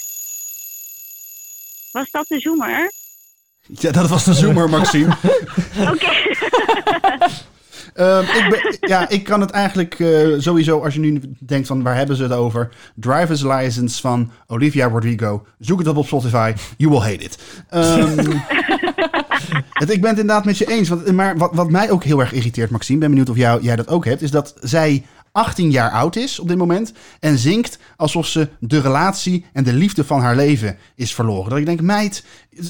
[1.93, 2.93] Was dat de zoemer?
[3.67, 5.17] Ja, dat was de zoomer, Maxime.
[5.93, 6.11] Oké.
[7.99, 11.83] Ehm, ik, ben- ja, ik kan het eigenlijk eh, sowieso, als je nu denkt van
[11.83, 12.69] waar hebben ze het over?
[12.95, 15.47] Driver's License van Olivia Rodrigo.
[15.59, 16.53] Zoek het op op Spotify.
[16.77, 17.39] You will hate it.
[17.69, 18.17] Ehm,
[19.73, 20.89] het, ik ben het inderdaad met je eens.
[20.89, 23.77] Want, maar wat, wat mij ook heel erg irriteert, Maxime, ben benieuwd of jou, jij
[23.77, 27.79] dat ook hebt, is dat zij 18 jaar oud is op dit moment en zingt
[27.97, 31.51] alsof ze de relatie en de liefde van haar leven is verloren.
[31.51, 32.61] Dat ik denk, meid, eh,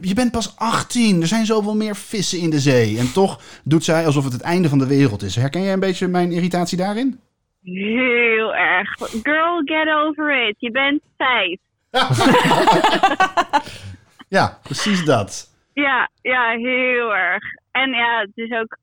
[0.00, 1.20] je bent pas 18.
[1.20, 2.98] Er zijn zoveel meer vissen in de zee.
[2.98, 5.36] En toch doet zij alsof het het einde van de wereld is.
[5.36, 7.20] Herken jij een beetje mijn irritatie daarin?
[7.62, 8.88] Heel erg.
[9.22, 10.56] Girl, get over it.
[10.58, 11.58] Je bent vijf.
[14.36, 15.54] Ja, precies dat.
[15.72, 17.42] Ja, ja, heel erg.
[17.70, 18.78] En ja, het is ook...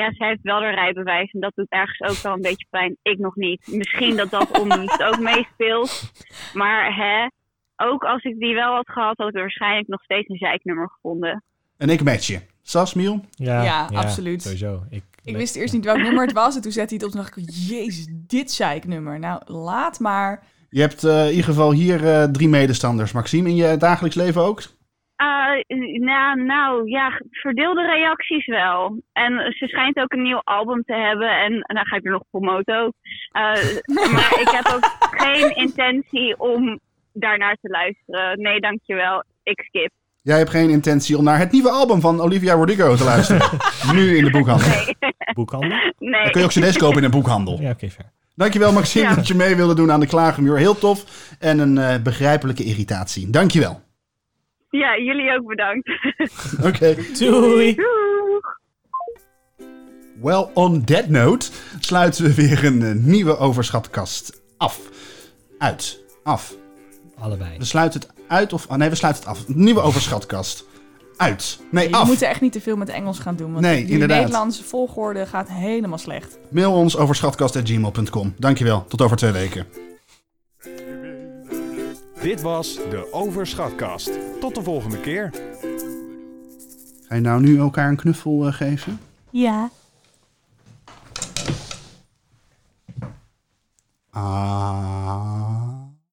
[0.00, 2.96] Ja, zij heeft wel haar rijbewijs en dat doet ergens ook wel een beetje pijn.
[3.02, 3.66] Ik nog niet.
[3.66, 6.12] Misschien dat dat onrust ook meespeelt.
[6.54, 7.26] Maar hè,
[7.86, 11.42] ook als ik die wel had gehad, had ik waarschijnlijk nog steeds een zeiknummer gevonden.
[11.76, 12.40] En ik match je.
[12.62, 13.24] Sas, Miel?
[13.34, 14.42] Ja, absoluut.
[14.42, 14.82] Sowieso.
[14.90, 16.56] Ik, Ik wist eerst niet welk nummer het was.
[16.56, 19.18] En toen zette hij het op en dacht ik, jezus, dit zeiknummer.
[19.18, 20.42] Nou, laat maar.
[20.68, 23.12] Je hebt eh, in ieder geval hier eh, drie medestanders.
[23.12, 24.62] Maxime, in je dagelijks leven ook?
[25.22, 29.02] Eh, nou, nou, ja, verdeelde reacties wel.
[29.12, 31.28] En ze schijnt ook een nieuw album te hebben.
[31.38, 32.92] En, dan ga ik er nog promoten ook.
[33.30, 33.42] Eh,
[34.12, 36.80] maar ik heb ook geen intentie om
[37.12, 38.40] daarnaar te luisteren.
[38.42, 39.24] Nee, dankjewel.
[39.42, 39.90] Ik skip.
[40.22, 43.48] Jij hebt geen intentie om naar het nieuwe album van Olivia Rodrigo te luisteren.
[43.94, 44.68] nu in de boekhandel.
[44.68, 45.78] Nee, Boekhandel?
[45.98, 46.22] nee.
[46.22, 47.58] Dan kun je ook cd's kopen in een boekhandel.
[47.60, 48.10] Ja, oké, fair.
[48.34, 49.14] Dankjewel Maxime Ja.
[49.14, 50.56] dat je mee wilde doen aan de klagermuur.
[50.58, 51.04] Heel tof.
[51.38, 53.30] En een eh, begrijpelijke irritatie.
[53.30, 53.80] Dankjewel.
[54.80, 55.88] Ja, jullie ook bedankt.
[56.68, 56.96] Oké.
[57.18, 57.74] Doei!
[57.74, 58.60] Doeg!
[60.22, 61.50] Well, on that note
[61.80, 64.80] sluiten we weer een eh, nieuwe overschatkast af.
[65.58, 66.00] Uit.
[66.22, 66.54] Af.
[67.18, 67.58] Allebei.
[67.58, 68.66] We sluiten het uit of...
[68.66, 69.48] Oh nee, we sluiten het af.
[69.48, 70.64] Een nieuwe overschatkast.
[71.16, 71.60] Uit.
[71.70, 72.06] Nee, Je af.
[72.06, 73.52] moet er echt niet te veel met Engels gaan doen.
[73.52, 74.18] Want Nee, die inderdaad.
[74.20, 76.38] Nederlandse volgorde gaat helemaal slecht.
[76.50, 78.34] Mail ons over schatkast.gmail.com.
[78.38, 78.84] Dankjewel.
[78.88, 79.66] Tot over twee weken.
[82.22, 84.10] Dit was de Overschatkast.
[84.40, 85.30] Tot de volgende keer.
[87.08, 89.00] Ga je nou nu elkaar een knuffel eh, geven?
[89.30, 89.70] Ja.
[94.10, 95.61] Ah.